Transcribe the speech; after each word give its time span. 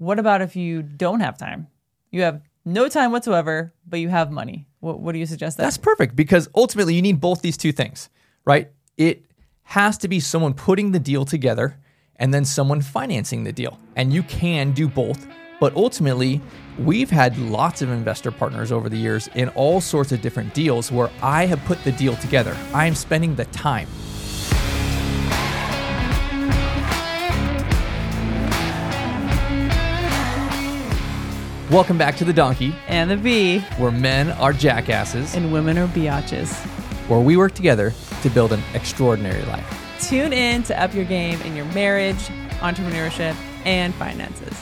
what 0.00 0.18
about 0.18 0.40
if 0.40 0.56
you 0.56 0.82
don't 0.82 1.20
have 1.20 1.36
time? 1.36 1.68
You 2.10 2.22
have 2.22 2.40
no 2.64 2.88
time 2.88 3.12
whatsoever, 3.12 3.74
but 3.86 4.00
you 4.00 4.08
have 4.08 4.30
money. 4.30 4.66
What, 4.80 4.98
what 4.98 5.12
do 5.12 5.18
you 5.18 5.26
suggest? 5.26 5.58
That? 5.58 5.64
That's 5.64 5.76
perfect 5.76 6.16
because 6.16 6.48
ultimately 6.54 6.94
you 6.94 7.02
need 7.02 7.20
both 7.20 7.42
these 7.42 7.58
two 7.58 7.70
things, 7.70 8.08
right? 8.46 8.70
It 8.96 9.26
has 9.64 9.98
to 9.98 10.08
be 10.08 10.18
someone 10.18 10.54
putting 10.54 10.92
the 10.92 10.98
deal 10.98 11.26
together 11.26 11.76
and 12.16 12.32
then 12.32 12.46
someone 12.46 12.80
financing 12.80 13.44
the 13.44 13.52
deal. 13.52 13.78
And 13.94 14.10
you 14.10 14.22
can 14.22 14.72
do 14.72 14.88
both. 14.88 15.26
But 15.60 15.76
ultimately, 15.76 16.40
we've 16.78 17.10
had 17.10 17.36
lots 17.36 17.82
of 17.82 17.90
investor 17.90 18.30
partners 18.30 18.72
over 18.72 18.88
the 18.88 18.96
years 18.96 19.28
in 19.34 19.50
all 19.50 19.82
sorts 19.82 20.12
of 20.12 20.22
different 20.22 20.54
deals 20.54 20.90
where 20.90 21.10
I 21.20 21.44
have 21.44 21.62
put 21.66 21.84
the 21.84 21.92
deal 21.92 22.16
together. 22.16 22.56
I 22.72 22.86
am 22.86 22.94
spending 22.94 23.34
the 23.34 23.44
time. 23.46 23.86
Welcome 31.70 31.98
back 31.98 32.16
to 32.16 32.24
The 32.24 32.32
Donkey, 32.32 32.74
and 32.88 33.08
the 33.08 33.16
bee, 33.16 33.60
where 33.78 33.92
men 33.92 34.30
are 34.32 34.52
jackasses 34.52 35.36
and 35.36 35.52
women 35.52 35.78
are 35.78 35.86
biatches. 35.86 36.52
where 37.06 37.20
we 37.20 37.36
work 37.36 37.54
together 37.54 37.92
to 38.22 38.30
build 38.30 38.52
an 38.52 38.60
extraordinary 38.74 39.42
life. 39.44 39.96
Tune 40.00 40.32
in 40.32 40.64
to 40.64 40.82
up 40.82 40.92
your 40.94 41.04
game 41.04 41.40
in 41.42 41.54
your 41.54 41.66
marriage, 41.66 42.18
entrepreneurship, 42.58 43.36
and 43.64 43.94
finances. 43.94 44.60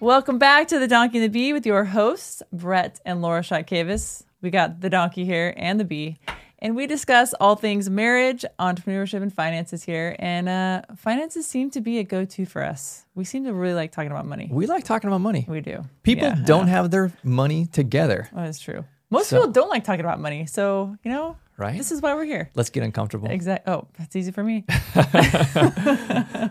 Welcome 0.00 0.38
back 0.38 0.66
to 0.68 0.80
the 0.80 0.88
Donkey 0.88 1.18
and 1.18 1.24
the 1.24 1.28
Bee 1.28 1.52
with 1.52 1.64
your 1.64 1.84
hosts, 1.84 2.42
Brett 2.52 2.98
and 3.04 3.22
Laura 3.22 3.42
Chotkevys. 3.42 4.24
We 4.40 4.50
got 4.50 4.80
the 4.80 4.90
donkey 4.90 5.24
here 5.24 5.54
and 5.56 5.78
the 5.78 5.84
bee, 5.84 6.18
and 6.62 6.74
we 6.76 6.86
discuss 6.86 7.34
all 7.34 7.56
things 7.56 7.90
marriage, 7.90 8.44
entrepreneurship, 8.58 9.20
and 9.20 9.32
finances 9.34 9.82
here. 9.84 10.16
And 10.18 10.48
uh, 10.48 10.82
finances 10.96 11.44
seem 11.46 11.70
to 11.72 11.80
be 11.80 11.98
a 11.98 12.04
go 12.04 12.24
to 12.24 12.46
for 12.46 12.62
us. 12.62 13.04
We 13.14 13.24
seem 13.24 13.44
to 13.44 13.52
really 13.52 13.74
like 13.74 13.92
talking 13.92 14.10
about 14.12 14.24
money. 14.26 14.48
We 14.50 14.66
like 14.66 14.84
talking 14.84 15.08
about 15.08 15.20
money. 15.20 15.44
We 15.48 15.60
do. 15.60 15.84
People 16.04 16.28
Yeah, 16.28 16.36
don't 16.46 16.68
have 16.68 16.90
their 16.90 17.12
money 17.24 17.66
together, 17.66 18.28
That 18.32 18.48
is 18.48 18.58
true. 18.60 18.84
Most 19.10 19.28
So- 19.28 19.36
people 19.40 19.52
don't 19.52 19.68
like 19.68 19.84
talking 19.84 20.00
about 20.00 20.20
money. 20.20 20.46
So, 20.46 20.96
you 21.04 21.10
know, 21.10 21.36
right? 21.58 21.76
this 21.76 21.92
is 21.92 22.00
why 22.00 22.14
we're 22.14 22.24
here. 22.24 22.50
Let's 22.54 22.70
get 22.70 22.82
uncomfortable. 22.82 23.28
Exact. 23.28 23.68
Oh, 23.68 23.88
that's 23.98 24.16
easy 24.16 24.30
for 24.30 24.42
me. 24.42 24.64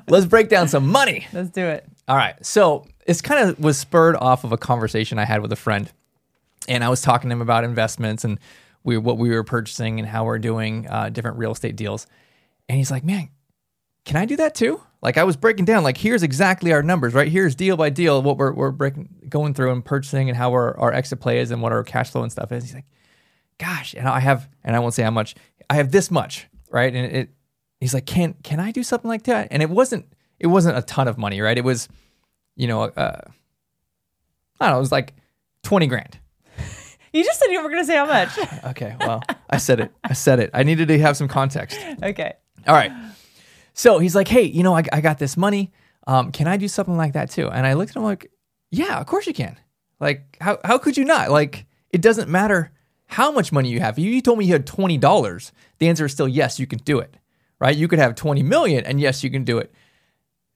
Let's 0.08 0.25
break 0.25 0.50
down 0.50 0.68
some 0.68 0.88
money. 0.88 1.25
Let's 1.34 1.50
do 1.50 1.66
it. 1.66 1.88
All 2.08 2.18
right. 2.18 2.36
So 2.46 2.86
it's 3.08 3.22
kind 3.22 3.50
of 3.50 3.59
was 3.59 3.78
spurred 3.78 4.16
off 4.18 4.44
of 4.44 4.52
a 4.52 4.58
conversation 4.58 5.18
I 5.20 5.25
had 5.25 5.42
with 5.42 5.52
a 5.52 5.56
friend, 5.56 5.90
and 6.68 6.84
I 6.84 6.90
was 6.90 7.02
talking 7.02 7.30
to 7.30 7.34
him 7.34 7.42
about 7.42 7.64
investments 7.64 8.23
and 8.23 8.38
we 8.84 8.98
what 8.98 9.18
we 9.18 9.30
were 9.30 9.44
purchasing 9.44 10.00
and 10.00 10.08
how 10.08 10.26
we're 10.26 10.40
doing 10.40 10.88
uh, 10.90 11.10
different 11.10 11.38
real 11.38 11.52
estate 11.52 11.76
deals. 11.76 12.08
And 12.70 12.78
he's 12.78 12.92
like, 12.92 13.04
"Man, 13.04 13.30
can 14.06 14.18
I 14.18 14.26
do 14.26 14.36
that 14.38 14.56
too?" 14.56 14.82
Like 15.02 15.18
I 15.18 15.24
was 15.24 15.36
breaking 15.36 15.66
down, 15.66 15.84
like 15.84 15.98
here's 15.98 16.22
exactly 16.22 16.72
our 16.74 16.84
numbers, 16.84 17.14
right? 17.14 17.28
Here's 17.28 17.56
deal 17.56 17.76
by 17.76 17.90
deal 17.90 18.22
what 18.22 18.38
we're 18.38 18.54
we're 18.54 18.72
breaking 18.72 19.09
going 19.28 19.54
through 19.54 19.72
and 19.72 19.84
purchasing 19.84 20.30
and 20.30 20.38
how 20.38 20.52
our 20.52 20.78
our 20.80 20.94
exit 20.94 21.20
play 21.20 21.40
is 21.40 21.52
and 21.52 21.62
what 21.62 21.72
our 21.72 21.84
cash 21.84 22.12
flow 22.12 22.22
and 22.24 22.32
stuff 22.32 22.52
is. 22.52 22.64
He's 22.64 22.76
like, 22.76 22.86
"Gosh," 23.58 23.94
and 23.96 24.08
I 24.08 24.20
have, 24.20 24.48
and 24.64 24.76
I 24.76 24.80
won't 24.80 24.94
say 24.94 25.04
how 25.04 25.12
much. 25.12 25.36
I 25.70 25.76
have 25.76 25.92
this 25.92 26.12
much, 26.12 26.48
right? 26.70 26.94
And 26.94 27.16
it, 27.16 27.30
he's 27.80 27.94
like, 27.94 28.06
"Can 28.06 28.36
can 28.44 28.59
I 28.59 28.72
do 28.72 28.84
something 28.84 29.09
like 29.09 29.24
that?" 29.24 29.48
And 29.52 29.64
it 29.64 29.70
wasn't 29.70 30.06
it 30.40 30.48
wasn't 30.48 30.78
a 30.78 30.82
ton 30.82 31.08
of 31.08 31.18
money, 31.18 31.42
right? 31.42 31.58
It 31.58 31.64
was, 31.64 31.88
you 32.56 32.68
know, 32.68 32.84
uh, 32.84 33.22
I 34.59 34.66
don't 34.66 34.72
know, 34.72 34.78
it 34.78 34.80
was 34.80 34.92
like 34.92 35.14
twenty 35.64 35.88
grand. 35.88 36.20
You 37.14 37.23
just 37.23 37.40
said 37.40 37.52
you 37.52 37.62
were 37.62 37.70
going 37.70 37.81
to 37.81 37.86
say 37.86 37.95
how 37.95 38.06
much. 38.06 38.30
Okay, 38.72 38.95
well, 39.00 39.22
I 39.50 39.58
said 39.58 39.80
it. 39.80 39.92
I 40.04 40.14
said 40.14 40.40
it. 40.40 40.50
I 40.54 40.64
needed 40.64 40.88
to 40.88 41.00
have 41.00 41.18
some 41.18 41.28
context. 41.28 41.80
okay. 42.03 42.34
All 42.68 42.76
right. 42.76 42.92
So 43.73 44.00
he's 44.00 44.16
like, 44.16 44.28
hey, 44.28 44.44
you 44.44 44.64
know, 44.64 44.76
I, 44.76 44.84
I 44.92 45.02
got 45.02 45.18
this 45.18 45.36
money. 45.36 45.72
Um, 46.08 46.31
can 46.31 46.48
I 46.48 46.58
do 46.58 46.68
something 46.68 46.98
like 46.98 47.14
that 47.14 47.30
too? 47.31 47.50
And 47.50 47.66
I 47.66 47.73
looked 47.73 47.92
at 47.92 47.95
him 47.98 48.03
like, 48.03 48.31
yeah, 48.70 49.00
of 49.00 49.08
course 49.08 49.28
you 49.28 49.34
can. 49.34 49.58
Like, 50.00 50.38
how, 50.40 50.59
how 50.64 50.78
could 50.78 50.98
you 50.98 51.06
not? 51.06 51.31
Like, 51.31 51.66
it 51.90 52.02
doesn't 52.02 52.30
matter 52.30 52.72
how 53.06 53.31
much 53.31 53.52
money 53.52 53.69
you 53.69 53.80
have. 53.81 53.97
If 53.97 54.06
you 54.06 54.22
told 54.22 54.40
me 54.40 54.46
you 54.46 54.53
had 54.53 54.66
$20, 54.66 55.52
the 55.80 55.90
answer 55.90 56.06
is 56.06 56.12
still 56.12 56.28
yes, 56.28 56.59
you 56.59 56.68
can 56.68 56.80
do 56.80 57.00
it, 57.00 57.18
right? 57.59 57.75
You 57.75 57.88
could 57.88 58.00
have 58.00 58.16
20 58.16 58.41
million 58.44 58.85
and 58.85 59.00
yes, 59.02 59.24
you 59.24 59.30
can 59.30 59.44
do 59.44 59.58
it. 59.58 59.74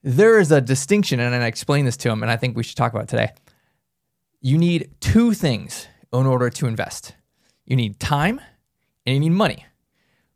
There 0.03 0.39
is 0.39 0.51
a 0.51 0.61
distinction, 0.61 1.19
and 1.19 1.33
I 1.33 1.47
explained 1.47 1.87
this 1.87 1.97
to 1.97 2.11
him, 2.11 2.21
and 2.21 2.31
I 2.31 2.37
think 2.37 2.55
we 2.55 2.61
should 2.61 2.77
talk 2.77 2.93
about 2.93 3.05
it 3.05 3.09
today. 3.09 3.31
You 4.39 4.59
need 4.59 4.91
two 4.99 5.33
things 5.33 5.87
in 6.19 6.27
order 6.27 6.49
to 6.49 6.67
invest 6.67 7.13
you 7.65 7.75
need 7.75 7.99
time 7.99 8.39
and 9.05 9.13
you 9.15 9.19
need 9.19 9.31
money 9.31 9.65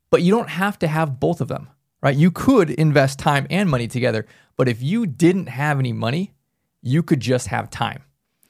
but 0.09 0.21
you 0.21 0.31
don't 0.31 0.49
have 0.49 0.79
to 0.79 0.87
have 0.87 1.19
both 1.19 1.41
of 1.41 1.47
them, 1.47 1.69
right? 2.01 2.15
You 2.15 2.31
could 2.31 2.69
invest 2.71 3.19
time 3.19 3.47
and 3.49 3.69
money 3.69 3.87
together, 3.87 4.25
but 4.57 4.67
if 4.67 4.81
you 4.81 5.05
didn't 5.05 5.47
have 5.47 5.79
any 5.79 5.93
money, 5.93 6.33
you 6.81 7.03
could 7.03 7.19
just 7.19 7.47
have 7.47 7.69
time. 7.69 8.03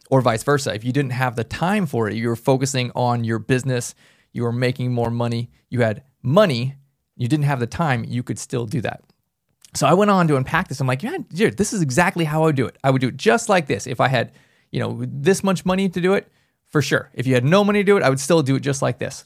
Or 0.10 0.22
vice 0.22 0.44
versa. 0.44 0.74
If 0.74 0.84
you 0.84 0.92
didn't 0.92 1.12
have 1.12 1.36
the 1.36 1.44
time 1.44 1.86
for 1.86 2.10
it, 2.10 2.16
you 2.16 2.28
were 2.28 2.36
focusing 2.36 2.92
on 2.96 3.24
your 3.24 3.40
business, 3.40 3.94
you 4.32 4.44
were 4.44 4.52
making 4.52 4.92
more 4.92 5.12
money, 5.12 5.52
you 5.70 5.82
had 5.82 6.04
money, 6.24 6.76
you 7.16 7.28
didn't 7.28 7.46
have 7.46 7.60
the 7.60 7.68
time, 7.68 8.04
you 8.08 8.24
could 8.24 8.40
still 8.40 8.66
do 8.66 8.82
that. 8.82 9.04
So 9.76 9.86
I 9.86 9.94
went 9.94 10.10
on 10.10 10.28
to 10.30 10.36
unpack 10.36 10.68
this. 10.68 10.80
I'm 10.80 10.88
like, 10.88 11.04
yeah, 11.04 11.18
dude, 11.32 11.58
this 11.58 11.74
is 11.74 11.84
exactly 11.84 12.26
how 12.26 12.42
I 12.42 12.46
would 12.48 12.56
do 12.56 12.66
it. 12.66 12.76
I 12.84 12.90
would 12.90 13.02
do 13.02 13.10
it 13.10 13.18
just 13.18 13.50
like 13.50 13.68
this. 13.68 13.86
If 13.86 14.00
I 14.00 14.08
had, 14.08 14.32
you 14.72 14.80
know, 14.80 15.04
this 15.06 15.44
much 15.44 15.64
money 15.64 15.90
to 15.90 16.02
do 16.02 16.14
it, 16.14 16.32
for 16.70 16.82
sure. 16.82 17.10
If 17.14 17.28
you 17.28 17.34
had 17.34 17.44
no 17.44 17.64
money 17.64 17.80
to 17.80 17.84
do 17.84 17.98
it, 17.98 18.04
I 18.04 18.10
would 18.10 18.20
still 18.20 18.42
do 18.42 18.56
it 18.56 18.62
just 18.62 18.82
like 18.82 19.00
this. 19.00 19.26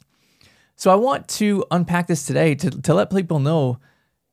So 0.76 0.90
I 0.90 0.96
want 0.96 1.28
to 1.28 1.64
unpack 1.70 2.08
this 2.08 2.26
today 2.26 2.54
to, 2.56 2.70
to 2.82 2.94
let 2.94 3.10
people 3.10 3.38
know 3.38 3.78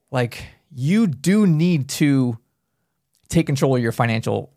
like 0.09 0.45
you 0.73 1.07
do 1.07 1.45
need 1.45 1.89
to 1.89 2.37
take 3.29 3.45
control 3.45 3.75
of 3.75 3.83
your 3.83 3.91
financial 3.91 4.53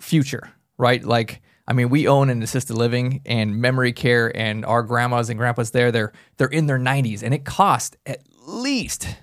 future, 0.00 0.50
right? 0.78 1.04
Like 1.04 1.42
I 1.68 1.72
mean, 1.72 1.88
we 1.88 2.06
own 2.06 2.30
an 2.30 2.42
assisted 2.42 2.76
living 2.76 3.22
and 3.26 3.56
memory 3.56 3.92
care 3.92 4.34
and 4.36 4.64
our 4.64 4.82
grandmas 4.82 5.28
and 5.30 5.38
grandpas 5.38 5.72
there, 5.72 5.90
they're 5.90 6.12
they're 6.36 6.46
in 6.48 6.66
their 6.66 6.78
90s 6.78 7.22
and 7.22 7.34
it 7.34 7.44
costs 7.44 7.96
at 8.06 8.22
least 8.46 9.16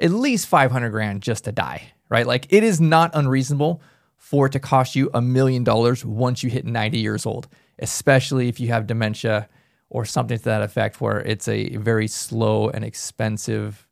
at 0.00 0.10
least 0.10 0.48
500 0.48 0.90
grand 0.90 1.22
just 1.22 1.44
to 1.44 1.52
die, 1.52 1.92
right? 2.08 2.26
Like 2.26 2.46
it 2.50 2.64
is 2.64 2.80
not 2.80 3.10
unreasonable 3.14 3.82
for 4.16 4.46
it 4.46 4.52
to 4.52 4.60
cost 4.60 4.96
you 4.96 5.10
a 5.12 5.20
million 5.20 5.64
dollars 5.64 6.04
once 6.04 6.42
you 6.42 6.48
hit 6.50 6.64
90 6.64 6.98
years 6.98 7.26
old, 7.26 7.48
especially 7.78 8.48
if 8.48 8.60
you 8.60 8.68
have 8.68 8.86
dementia 8.86 9.48
or 9.90 10.04
something 10.04 10.38
to 10.38 10.44
that 10.44 10.62
effect 10.62 11.00
where 11.00 11.20
it's 11.20 11.48
a 11.48 11.76
very 11.76 12.08
slow 12.08 12.68
and 12.68 12.84
expensive 12.84 13.86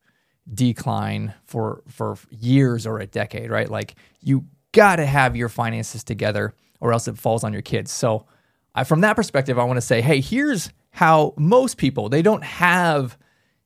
decline 0.52 1.34
for 1.44 1.82
for 1.88 2.16
years 2.30 2.86
or 2.86 2.98
a 2.98 3.06
decade, 3.06 3.50
right? 3.50 3.70
Like 3.70 3.94
you 4.20 4.46
got 4.72 4.96
to 4.96 5.06
have 5.06 5.36
your 5.36 5.48
finances 5.48 6.04
together 6.04 6.54
or 6.80 6.92
else 6.92 7.08
it 7.08 7.18
falls 7.18 7.44
on 7.44 7.52
your 7.52 7.62
kids. 7.62 7.92
So, 7.92 8.26
I, 8.74 8.84
from 8.84 9.00
that 9.02 9.16
perspective, 9.16 9.58
I 9.58 9.64
want 9.64 9.76
to 9.76 9.82
say, 9.82 10.00
hey, 10.00 10.20
here's 10.20 10.70
how 10.92 11.34
most 11.36 11.76
people 11.76 12.08
they 12.08 12.22
don't 12.22 12.44
have, 12.44 13.18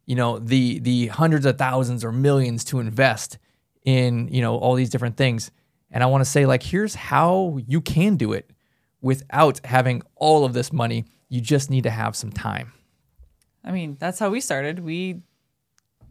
you 0.06 0.16
know, 0.16 0.38
the 0.38 0.78
the 0.80 1.08
hundreds 1.08 1.46
of 1.46 1.58
thousands 1.58 2.04
or 2.04 2.12
millions 2.12 2.64
to 2.64 2.80
invest 2.80 3.38
in, 3.84 4.28
you 4.28 4.40
know, 4.40 4.56
all 4.56 4.74
these 4.74 4.90
different 4.90 5.16
things. 5.16 5.50
And 5.90 6.02
I 6.02 6.06
want 6.06 6.22
to 6.22 6.30
say, 6.30 6.46
like, 6.46 6.62
here's 6.62 6.94
how 6.94 7.58
you 7.66 7.80
can 7.80 8.16
do 8.16 8.32
it 8.32 8.50
without 9.04 9.60
having 9.66 10.02
all 10.16 10.46
of 10.46 10.54
this 10.54 10.72
money. 10.72 11.04
You 11.28 11.42
just 11.42 11.70
need 11.70 11.82
to 11.82 11.90
have 11.90 12.16
some 12.16 12.32
time. 12.32 12.72
I 13.62 13.70
mean, 13.70 13.98
that's 14.00 14.18
how 14.18 14.30
we 14.30 14.40
started. 14.40 14.80
We 14.80 15.20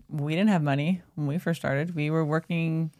we 0.10 0.36
didn't 0.36 0.50
have 0.50 0.62
money 0.62 1.02
when 1.16 1.26
we 1.26 1.40
first 1.40 1.60
started. 1.60 1.96
We 1.96 2.12
were 2.12 2.24
working 2.24 2.92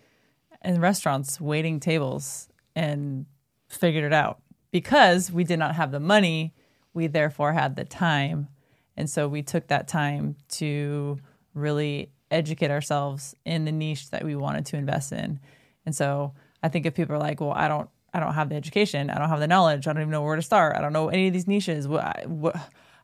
in 0.66 0.82
restaurants, 0.82 1.40
waiting 1.40 1.80
tables, 1.80 2.50
and 2.76 3.28
figured 3.68 4.04
it 4.04 4.14
out. 4.14 4.42
Because 4.72 5.32
we 5.32 5.44
did 5.44 5.60
not 5.60 5.76
have 5.76 5.92
the 5.92 6.00
money, 6.00 6.56
we 6.96 7.06
therefore 7.06 7.54
had 7.54 7.76
the 7.76 7.86
time. 7.86 8.48
And 8.98 9.08
so 9.08 9.28
we 9.28 9.44
took 9.44 9.68
that 9.68 9.88
time 9.88 10.38
to 10.54 11.20
really 11.54 12.12
educate 12.32 12.72
ourselves 12.72 13.36
in 13.46 13.66
the 13.66 13.72
niche 13.72 14.10
that 14.10 14.24
we 14.24 14.36
wanted 14.36 14.66
to 14.68 14.78
invest 14.78 15.12
in. 15.12 15.40
And 15.86 15.96
so 15.96 16.34
I 16.64 16.70
think 16.70 16.88
if 16.88 16.96
people 16.96 17.16
are 17.16 17.20
like, 17.20 17.40
well, 17.40 17.52
I 17.52 17.68
don't 17.68 17.90
I 18.14 18.20
don't 18.20 18.34
have 18.34 18.50
the 18.50 18.56
education, 18.56 19.10
I 19.10 19.18
don't 19.18 19.30
have 19.30 19.40
the 19.40 19.48
knowledge, 19.48 19.88
I 19.88 19.94
don't 19.94 20.02
even 20.02 20.12
know 20.12 20.22
where 20.22 20.36
to 20.36 20.42
start, 20.42 20.76
I 20.76 20.82
don't 20.82 20.94
know 20.94 21.10
any 21.10 21.28
of 21.28 21.34
these 21.34 21.48
niches. 21.48 21.88
What, 21.88 22.28
what 22.28 22.56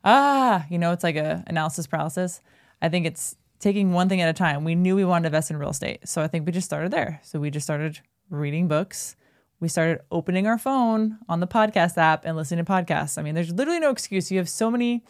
ah, 0.03 0.65
you 0.69 0.77
know, 0.77 0.91
it's 0.91 1.03
like 1.03 1.15
a 1.15 1.43
analysis 1.47 1.87
paralysis. 1.87 2.41
I 2.81 2.89
think 2.89 3.05
it's 3.05 3.35
taking 3.59 3.91
one 3.91 4.07
thing 4.07 4.21
at 4.21 4.29
a 4.29 4.33
time. 4.33 4.63
We 4.63 4.75
knew 4.75 4.95
we 4.95 5.05
wanted 5.05 5.23
to 5.23 5.27
invest 5.27 5.51
in 5.51 5.57
real 5.57 5.71
estate. 5.71 6.07
So 6.07 6.21
I 6.21 6.27
think 6.27 6.45
we 6.45 6.51
just 6.51 6.65
started 6.65 6.91
there. 6.91 7.19
So 7.23 7.39
we 7.39 7.49
just 7.49 7.65
started 7.65 7.99
reading 8.29 8.67
books. 8.67 9.15
We 9.59 9.67
started 9.67 9.99
opening 10.11 10.47
our 10.47 10.57
phone 10.57 11.17
on 11.27 11.41
the 11.41 11.47
podcast 11.47 11.97
app 11.97 12.23
and 12.23 12.37
listening 12.37 12.63
to 12.63 12.71
podcasts. 12.71 13.17
I 13.17 13.21
mean, 13.21 13.35
there's 13.35 13.51
literally 13.51 13.79
no 13.79 13.89
excuse. 13.89 14.31
You 14.31 14.37
have 14.37 14.47
so 14.47 14.71
many 14.71 15.03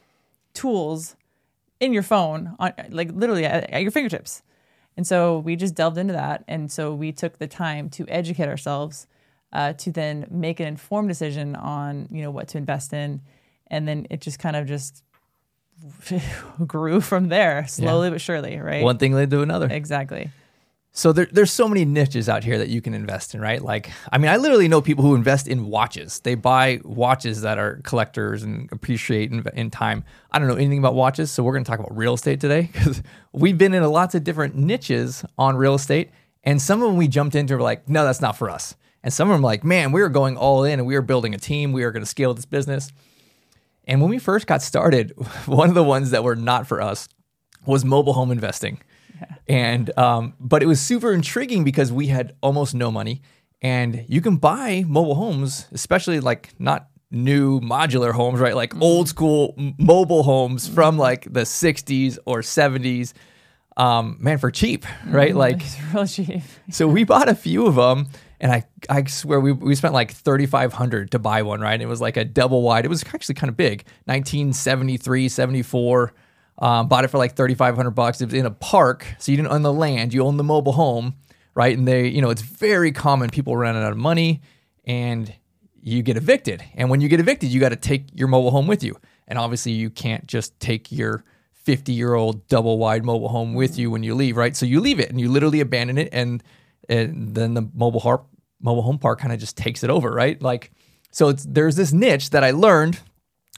tools 0.54 1.16
in 1.80 1.94
your 1.94 2.04
phone, 2.04 2.56
on, 2.60 2.74
like 2.90 3.12
literally 3.14 3.46
at, 3.46 3.70
at 3.70 3.82
your 3.84 3.92
fingertips. 3.92 4.42
And 4.98 5.06
so 5.06 5.38
we 5.38 5.56
just 5.56 5.76
delved 5.76 5.98
into 5.98 6.14
that. 6.14 6.44
And 6.48 6.72
so 6.72 6.94
we 6.94 7.12
took 7.12 7.38
the 7.38 7.48
time 7.48 7.90
to 7.92 8.06
educate 8.08 8.50
ourselves 8.50 9.06
uh, 9.52 9.74
to 9.74 9.92
then 9.92 10.28
make 10.30 10.60
an 10.60 10.68
informed 10.68 11.10
decision 11.10 11.56
on, 11.56 12.08
you 12.12 12.22
know, 12.22 12.32
what 12.32 12.48
to 12.50 12.58
invest 12.58 12.94
in. 12.94 13.22
And 13.68 13.88
then 13.88 14.08
it 14.10 14.22
just 14.22 14.40
kind 14.40 14.56
of 14.56 14.68
just 14.68 15.04
grew 16.68 17.02
from 17.02 17.30
there 17.30 17.68
slowly 17.68 18.10
but 18.10 18.22
surely, 18.22 18.58
right? 18.60 18.84
One 18.84 18.98
thing 18.98 19.14
led 19.14 19.30
to 19.32 19.42
another. 19.42 19.68
exactly. 19.70 20.30
So 20.92 21.14
there, 21.14 21.28
there's 21.32 21.52
so 21.52 21.68
many 21.68 21.86
niches 21.86 22.28
out 22.28 22.44
here 22.44 22.58
that 22.58 22.68
you 22.68 22.82
can 22.82 22.96
invest 22.96 23.36
in, 23.36 23.42
right? 23.42 23.62
Like, 23.62 23.92
I 24.12 24.18
mean, 24.18 24.30
I 24.32 24.38
literally 24.38 24.68
know 24.68 24.82
people 24.82 25.04
who 25.04 25.14
invest 25.14 25.48
in 25.48 25.68
watches. 25.68 26.20
They 26.22 26.34
buy 26.34 26.82
watches 26.84 27.42
that 27.42 27.60
are 27.60 27.80
collectors 27.84 28.42
and 28.42 28.68
appreciate 28.72 29.32
in, 29.32 29.46
in 29.54 29.70
time. 29.70 30.04
I 30.32 30.40
don't 30.40 30.48
know 30.48 30.56
anything 30.56 30.80
about 30.80 30.96
watches, 30.96 31.30
so 31.30 31.44
we're 31.44 31.54
going 31.54 31.64
to 31.64 31.70
talk 31.70 31.80
about 31.80 31.96
real 31.96 32.16
estate 32.16 32.42
today 32.42 32.70
because 32.74 33.04
we've 33.32 33.58
been 33.58 33.74
in 33.74 33.84
lots 33.84 34.16
of 34.16 34.24
different 34.24 34.56
niches 34.56 35.24
on 35.38 35.56
real 35.56 35.76
estate, 35.76 36.10
and 36.44 36.60
some 36.60 36.82
of 36.82 36.90
them 36.90 36.98
we 36.98 37.08
jumped 37.08 37.36
into 37.36 37.56
were 37.56 37.62
like, 37.62 37.88
no, 37.88 38.04
that's 38.04 38.22
not 38.22 38.36
for 38.36 38.50
us. 38.50 38.76
And 39.04 39.14
some 39.14 39.30
of 39.30 39.36
them 39.36 39.42
like, 39.42 39.64
man, 39.64 39.92
we 39.92 40.02
are 40.02 40.10
going 40.10 40.38
all 40.38 40.64
in 40.64 40.80
and 40.80 40.88
we 40.88 40.96
are 40.96 41.02
building 41.02 41.34
a 41.34 41.38
team. 41.38 41.72
We 41.72 41.84
are 41.84 41.92
going 41.92 42.04
to 42.04 42.10
scale 42.10 42.34
this 42.34 42.46
business. 42.46 42.92
And 43.86 44.02
when 44.02 44.10
we 44.10 44.20
first 44.20 44.46
got 44.46 44.62
started, 44.62 45.12
one 45.46 45.70
of 45.70 45.76
the 45.76 45.84
ones 45.84 46.12
that 46.12 46.24
were 46.24 46.36
not 46.36 46.68
for 46.68 46.82
us 46.82 47.08
was 47.66 47.86
mobile 47.86 48.14
home 48.14 48.32
investing. 48.32 48.82
And 49.48 49.98
um, 49.98 50.34
but 50.40 50.64
it 50.64 50.66
was 50.66 50.80
super 50.80 51.12
intriguing 51.12 51.64
because 51.64 51.92
we 51.92 52.08
had 52.08 52.36
almost 52.42 52.74
no 52.74 52.90
money, 52.90 53.22
and 53.62 54.06
you 54.08 54.22
can 54.22 54.38
buy 54.38 54.86
mobile 54.88 55.16
homes, 55.16 55.68
especially 55.74 56.20
like 56.22 56.52
not 56.58 56.88
new 57.12 57.60
modular 57.60 58.14
homes, 58.14 58.40
right? 58.40 58.56
Like 58.56 58.80
old 58.80 59.10
school 59.10 59.56
mobile 59.78 60.24
homes 60.24 60.68
from 60.68 60.98
like 60.98 61.24
the 61.34 61.42
60s 61.42 62.18
or 62.26 62.40
70s. 62.40 63.14
Um, 63.76 64.18
man, 64.20 64.38
for 64.38 64.52
cheap, 64.52 64.86
right? 65.08 65.36
Like 65.36 65.58
It's 65.62 65.94
real 65.94 66.08
cheap. 66.08 66.44
so 66.70 66.88
we 66.88 67.04
bought 67.04 67.30
a 67.30 67.36
few 67.36 67.66
of 67.66 67.76
them, 67.76 68.08
and 68.40 68.52
I 68.52 68.64
I 68.90 69.04
swear 69.06 69.40
we, 69.40 69.52
we 69.52 69.76
spent 69.76 69.94
like 69.94 70.12
thirty 70.12 70.46
five 70.46 70.74
hundred 70.74 71.12
to 71.12 71.20
buy 71.20 71.42
one. 71.42 71.62
Right, 71.62 71.74
And 71.74 71.82
it 71.82 71.88
was 71.88 72.02
like 72.02 72.18
a 72.18 72.26
double 72.26 72.62
wide. 72.62 72.86
It 72.86 72.90
was 72.90 73.04
actually 73.14 73.36
kind 73.36 73.50
of 73.50 73.58
big, 73.58 73.86
1973, 74.06 75.30
74. 75.30 76.14
Um, 76.62 76.90
bought 76.90 77.06
it 77.06 77.10
for 77.10 77.18
like 77.18 77.36
thirty 77.36 77.56
five 77.56 77.76
hundred 77.76 77.92
bucks. 77.92 78.22
It 78.22 78.26
was 78.26 78.34
in 78.34 78.46
a 78.46 78.52
park, 78.52 79.06
so 79.18 79.32
you 79.32 79.38
didn't 79.38 79.52
own 79.52 79.62
the 79.62 79.74
land, 79.74 80.14
you 80.14 80.24
own 80.24 80.38
the 80.38 80.44
mobile 80.44 80.74
home, 80.74 81.16
right? 81.54 81.78
And 81.78 81.88
they, 81.88 82.08
you 82.08 82.22
know, 82.22 82.30
it's 82.30 82.42
very 82.42 82.92
common 82.92 83.30
people 83.30 83.56
running 83.56 83.82
out 83.82 83.92
of 83.92 83.98
money, 83.98 84.42
and 84.86 85.34
you 85.82 86.02
get 86.02 86.18
evicted. 86.18 86.64
And 86.76 86.90
when 86.90 87.02
you 87.02 87.08
get 87.08 87.20
evicted, 87.20 87.50
you 87.50 87.60
got 87.60 87.70
to 87.70 87.78
take 87.78 88.08
your 88.14 88.28
mobile 88.28 88.52
home 88.52 88.68
with 88.68 88.84
you. 88.84 88.98
And 89.28 89.40
obviously, 89.40 89.72
you 89.72 89.90
can't 89.90 90.28
just 90.28 90.60
take 90.60 90.92
your 90.92 91.24
50 91.54 91.94
year 91.94 92.14
old 92.14 92.48
double 92.48 92.78
wide 92.78 93.06
mobile 93.06 93.30
home 93.30 93.54
with 93.54 93.78
you 93.78 93.92
when 93.92 94.04
you 94.04 94.16
leave, 94.16 94.36
right? 94.36 94.56
So 94.56 94.66
you 94.66 94.82
leave 94.82 95.00
it 95.00 95.10
and 95.10 95.20
you 95.20 95.30
literally 95.30 95.60
abandon 95.62 95.98
it, 95.98 96.10
and, 96.12 96.44
and 96.90 97.36
then 97.36 97.54
the 97.54 97.70
mobile 97.74 98.00
harp, 98.00 98.28
mobile 98.62 98.82
home 98.82 98.98
park 98.98 99.20
kind 99.20 99.32
of 99.32 99.40
just 99.40 99.56
takes 99.56 99.84
it 99.84 99.90
over, 99.90 100.12
right? 100.12 100.42
Like, 100.42 100.72
so 101.12 101.32
there's 101.32 101.76
this 101.76 101.94
niche 101.94 102.32
that 102.32 102.44
I 102.44 102.52
learned 102.52 103.00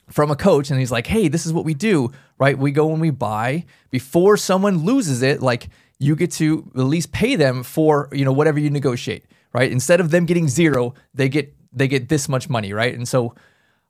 from 0.10 0.30
a 0.30 0.36
coach, 0.36 0.70
and 0.70 0.80
he's 0.80 0.92
like, 0.92 1.08
"Hey, 1.08 1.28
this 1.28 1.46
is 1.46 1.54
what 1.54 1.66
we 1.66 1.74
do, 1.74 2.12
right? 2.38 2.58
We 2.58 2.72
go 2.72 2.92
and 2.92 3.02
we 3.02 3.10
buy 3.10 3.66
before 3.90 4.38
someone 4.38 4.80
loses 4.80 5.22
it. 5.22 5.42
Like, 5.42 5.70
you 6.00 6.16
get 6.16 6.32
to 6.34 6.70
at 6.76 6.82
least 6.82 7.12
pay 7.12 7.36
them 7.36 7.64
for 7.64 8.10
you 8.12 8.26
know 8.26 8.34
whatever 8.34 8.60
you 8.60 8.70
negotiate, 8.70 9.26
right? 9.54 9.72
Instead 9.72 10.00
of 10.00 10.12
them 10.12 10.26
getting 10.26 10.48
zero, 10.48 10.94
they 11.14 11.30
get 11.30 11.56
they 11.72 11.88
get 11.88 12.10
this 12.10 12.28
much 12.30 12.50
money, 12.50 12.74
right? 12.74 12.94
And 12.94 13.08
so." 13.08 13.34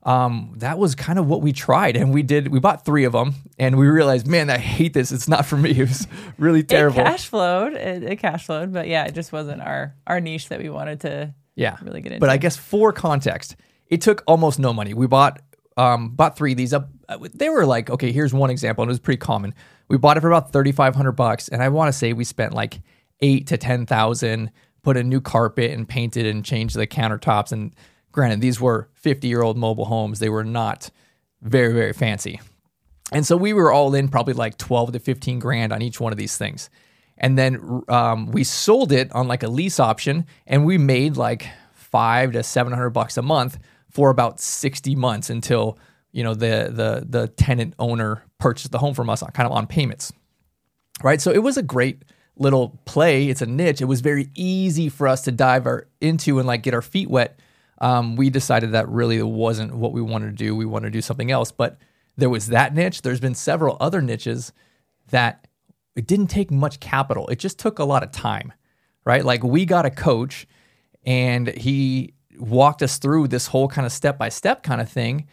Um, 0.04 0.54
that 0.58 0.80
was 0.80 0.96
kind 0.96 1.20
of 1.20 1.28
what 1.28 1.42
we 1.42 1.54
tried, 1.54 1.96
and 1.96 2.14
we 2.14 2.24
did. 2.24 2.48
We 2.48 2.60
bought 2.60 2.86
three 2.86 3.04
of 3.04 3.14
them, 3.14 3.36
and 3.60 3.78
we 3.78 3.88
realized, 3.88 4.26
man, 4.26 4.50
I 4.50 4.58
hate 4.58 4.94
this. 4.94 5.12
It's 5.12 5.28
not 5.28 5.46
for 5.46 5.58
me. 5.58 5.72
It 5.82 5.88
was 5.88 6.08
really 6.38 6.64
terrible. 6.64 7.00
It 7.00 7.06
cash 7.06 7.28
flowed. 7.28 7.74
It, 7.74 8.04
it 8.04 8.16
cash 8.18 8.46
flowed, 8.46 8.74
but 8.74 8.88
yeah, 8.88 9.06
it 9.06 9.14
just 9.14 9.32
wasn't 9.32 9.62
our 9.62 9.96
our 10.08 10.20
niche 10.20 10.50
that 10.50 10.60
we 10.60 10.70
wanted 10.70 11.02
to 11.02 11.34
yeah, 11.56 11.78
really 11.82 12.02
get 12.02 12.14
into. 12.14 12.20
But 12.20 12.30
I 12.30 12.38
guess 12.38 12.58
for 12.58 12.92
context, 12.92 13.56
it 13.88 14.02
took 14.02 14.24
almost 14.28 14.60
no 14.60 14.74
money. 14.74 14.94
We 14.94 15.08
bought 15.08 15.42
um 15.78 16.10
bought 16.10 16.36
three 16.36 16.52
of 16.52 16.58
these 16.58 16.74
up. 16.74 16.90
They 17.34 17.50
were 17.50 17.66
like, 17.66 17.90
okay, 17.90 18.12
here's 18.12 18.34
one 18.34 18.50
example, 18.50 18.84
and 18.84 18.90
it 18.90 18.94
was 18.94 19.00
pretty 19.00 19.20
common. 19.20 19.54
We 19.88 19.98
bought 19.98 20.18
it 20.18 20.22
for 20.22 20.28
about 20.28 20.52
thirty 20.52 20.72
five 20.72 20.96
hundred 20.96 21.14
bucks, 21.14 21.48
and 21.48 21.62
I 21.62 21.70
want 21.70 21.90
to 21.90 21.98
say 21.98 22.14
we 22.14 22.24
spent 22.24 22.54
like 22.54 22.82
eight 23.22 23.48
to 23.48 23.58
ten 23.58 23.86
thousand. 23.86 24.52
Put 24.84 24.98
a 24.98 25.04
new 25.04 25.22
carpet 25.22 25.70
and 25.70 25.88
painted 25.88 26.26
and 26.26 26.44
changed 26.44 26.76
the 26.76 26.88
countertops. 26.88 27.52
And 27.52 27.76
granted, 28.12 28.42
these 28.42 28.60
were 28.60 28.90
fifty 28.94 29.28
year 29.28 29.42
old 29.42 29.58
mobile 29.58 29.86
homes. 29.86 30.20
They 30.20 30.30
were 30.30 30.44
not 30.44 30.90
very 31.42 31.74
very 31.74 31.94
fancy. 31.94 32.40
And 33.12 33.26
so 33.26 33.36
we 33.36 33.54
were 33.54 33.72
all 33.72 33.94
in 33.94 34.08
probably 34.08 34.34
like 34.34 34.58
12 34.58 34.94
to 34.94 35.00
15 35.00 35.40
grand 35.40 35.74
on 35.74 35.82
each 35.82 36.00
one 36.00 36.14
of 36.14 36.18
these 36.18 36.38
things. 36.38 36.70
And 37.18 37.38
then 37.38 37.84
um, 37.88 38.32
we 38.32 38.44
sold 38.44 38.92
it 38.92 39.12
on 39.12 39.28
like 39.28 39.44
a 39.44 39.48
lease 39.48 39.80
option 39.80 40.26
and 40.48 40.66
we 40.66 40.78
made 40.78 41.18
like 41.18 41.48
five 41.74 42.32
to 42.32 42.42
700 42.42 42.90
bucks 42.92 43.18
a 43.18 43.22
month 43.22 43.60
for 43.90 44.10
about 44.10 44.40
60 44.40 44.96
months 44.96 45.30
until, 45.30 45.78
you 46.14 46.24
know, 46.24 46.34
the, 46.34 46.72
the, 46.72 47.06
the 47.08 47.28
tenant 47.28 47.74
owner 47.78 48.24
purchased 48.40 48.72
the 48.72 48.78
home 48.78 48.94
from 48.94 49.10
us 49.10 49.22
kind 49.34 49.46
of 49.46 49.52
on 49.52 49.68
payments. 49.68 50.14
Right. 51.04 51.20
So 51.20 51.32
it 51.32 51.44
was 51.44 51.58
a 51.58 51.64
great 51.64 52.04
little 52.38 52.80
play. 52.86 53.28
It's 53.28 53.42
a 53.42 53.46
niche. 53.46 53.82
It 53.82 53.86
was 53.86 54.02
very 54.02 54.30
easy 54.36 54.88
for 54.88 55.08
us 55.08 55.22
to 55.24 55.32
dive 55.32 55.66
our, 55.68 55.88
into 56.00 56.40
and 56.40 56.48
like 56.48 56.64
get 56.64 56.74
our 56.74 56.82
feet 56.82 57.10
wet. 57.10 57.40
Um, 57.82 58.16
we 58.16 58.30
decided 58.30 58.72
that 58.72 58.88
really 58.88 59.22
wasn't 59.22 59.76
what 59.76 59.92
we 59.92 60.02
wanted 60.02 60.38
to 60.38 60.44
do. 60.44 60.56
We 60.56 60.66
wanted 60.66 60.88
to 60.88 60.92
do 60.92 61.02
something 61.02 61.32
else. 61.32 61.52
But 61.52 61.78
there 62.16 62.30
was 62.30 62.48
that 62.48 62.74
niche. 62.74 63.02
There's 63.02 63.20
been 63.20 63.36
several 63.36 63.76
other 63.82 64.02
niches 64.02 64.54
that 65.10 65.48
it 65.96 66.08
didn't 66.08 66.28
take 66.28 66.52
much 66.52 66.80
capital. 66.80 67.28
It 67.28 67.40
just 67.40 67.60
took 67.60 67.80
a 67.80 67.84
lot 67.84 68.04
of 68.04 68.12
time, 68.12 68.54
right? 69.04 69.26
Like 69.26 69.44
we 69.44 69.66
got 69.66 69.86
a 69.86 69.90
coach 69.90 70.48
and 71.06 71.48
he 71.48 72.14
walked 72.38 72.82
us 72.82 72.98
through 72.98 73.28
this 73.28 73.48
whole 73.48 73.68
kind 73.68 73.86
of 73.86 73.92
step 73.92 74.18
by 74.18 74.30
step 74.30 74.64
kind 74.64 74.80
of 74.80 74.90
thing. 74.90 75.28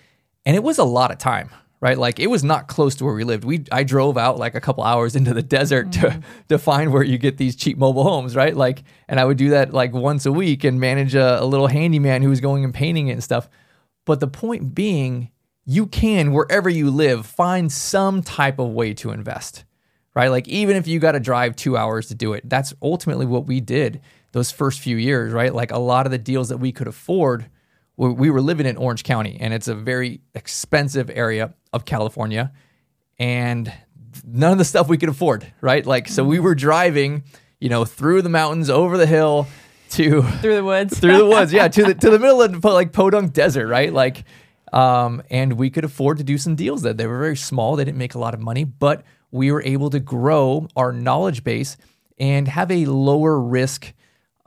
And 0.47 0.57
it 0.57 0.63
was 0.63 0.79
a 0.79 0.85
lot 0.85 1.11
of 1.11 1.19
time, 1.19 1.51
right? 1.81 1.97
Like 1.97 2.19
it 2.19 2.29
was 2.29 2.43
not 2.43 2.69
close 2.69 2.95
to 2.97 3.05
where 3.05 3.15
we 3.15 3.25
lived. 3.25 3.45
We 3.45 3.65
I 3.71 3.85
drove 3.85 4.19
out 4.19 4.39
like 4.39 4.55
a 4.55 4.61
couple 4.61 4.85
hours 4.85 5.15
into 5.15 5.35
the 5.35 5.43
desert 5.59 5.93
to 5.93 6.01
mm-hmm. 6.01 6.21
to 6.49 6.59
find 6.59 6.93
where 6.93 7.03
you 7.03 7.19
get 7.19 7.37
these 7.37 7.57
cheap 7.57 7.79
mobile 7.79 8.05
homes, 8.05 8.35
right? 8.35 8.57
Like, 8.57 8.83
and 9.09 9.21
I 9.21 9.25
would 9.25 9.37
do 9.37 9.51
that 9.51 9.73
like 9.73 9.93
once 9.93 10.27
a 10.27 10.33
week 10.33 10.65
and 10.65 10.81
manage 10.81 11.15
a, 11.15 11.43
a 11.43 11.45
little 11.45 11.69
handyman 11.69 12.23
who 12.23 12.31
was 12.31 12.41
going 12.41 12.65
and 12.65 12.75
painting 12.75 13.09
it 13.09 13.13
and 13.13 13.25
stuff. 13.25 13.49
But 14.05 14.21
the 14.21 14.29
point 14.29 14.75
being, 14.75 15.31
you 15.65 15.87
can 15.87 16.33
wherever 16.33 16.69
you 16.69 16.91
live 16.91 17.27
find 17.27 17.71
some 17.71 18.23
type 18.23 18.59
of 18.59 18.71
way 18.71 18.95
to 18.95 19.11
invest, 19.11 19.65
right? 20.15 20.29
Like 20.29 20.49
even 20.49 20.77
if 20.77 20.89
you 20.89 20.99
got 20.99 21.13
to 21.13 21.21
drive 21.21 21.57
two 21.57 21.77
hours 21.77 22.09
to 22.09 22.15
do 22.15 22.33
it, 22.33 22.49
that's 22.49 22.73
ultimately 22.83 23.27
what 23.27 23.47
we 23.47 23.61
did 23.61 24.01
those 24.33 24.51
first 24.51 24.81
few 24.81 24.97
years, 24.97 25.33
right? 25.33 25.55
Like 25.55 25.71
a 25.71 25.79
lot 25.79 26.07
of 26.07 26.13
the 26.13 26.19
deals 26.19 26.51
that 26.51 26.59
we 26.59 26.73
could 26.73 26.89
afford 26.89 27.51
we 27.99 28.31
were 28.31 28.41
living 28.41 28.67
in 28.67 28.77
Orange 28.77 29.03
County, 29.03 29.37
and 29.41 29.53
it's 29.53 29.67
a 29.67 29.75
very 29.75 30.21
expensive 30.33 31.11
area 31.13 31.53
of 31.73 31.85
California, 31.85 32.53
and 33.19 33.73
none 34.25 34.53
of 34.53 34.59
the 34.59 34.65
stuff 34.65 34.89
we 34.89 34.99
could 34.99 35.09
afford, 35.09 35.51
right? 35.61 35.85
Like, 35.85 36.09
so 36.09 36.25
we 36.25 36.39
were 36.39 36.55
driving, 36.55 37.25
you 37.61 37.69
know, 37.69 37.85
through 37.85 38.23
the 38.23 38.29
mountains, 38.29 38.71
over 38.71 38.97
the 38.97 39.07
hill, 39.07 39.47
to 39.91 40.23
through 40.23 40.57
the 40.57 40.65
woods. 40.65 40.99
through 40.99 41.19
the 41.19 41.27
woods, 41.27 41.53
yeah, 41.53 41.69
to 41.69 41.83
the 41.85 41.95
to 41.95 42.11
the 42.11 42.19
middle 42.21 42.43
of 42.43 42.65
like 42.65 42.93
Podunk 42.93 43.33
Desert, 43.33 43.69
right? 43.69 43.93
Like, 43.93 44.25
um, 44.73 45.23
and 45.31 45.55
we 45.55 45.71
could 45.71 45.85
afford 45.85 46.19
to 46.19 46.25
do 46.25 46.39
some 46.39 46.57
deals 46.57 46.83
that 46.83 46.97
they 46.97 47.07
were 47.07 47.19
very 47.19 47.37
small, 47.37 47.77
they 47.77 47.85
didn't 47.85 47.99
make 47.99 48.15
a 48.15 48.19
lot 48.19 48.35
of 48.35 48.41
money, 48.41 48.65
but 48.65 49.05
we 49.31 49.53
were 49.53 49.63
able 49.63 49.91
to 49.91 50.01
grow 50.01 50.69
our 50.77 50.93
knowledge 50.93 51.45
base 51.45 51.77
and 52.19 52.49
have 52.49 52.71
a 52.71 52.87
lower 52.87 53.39
risk 53.39 53.93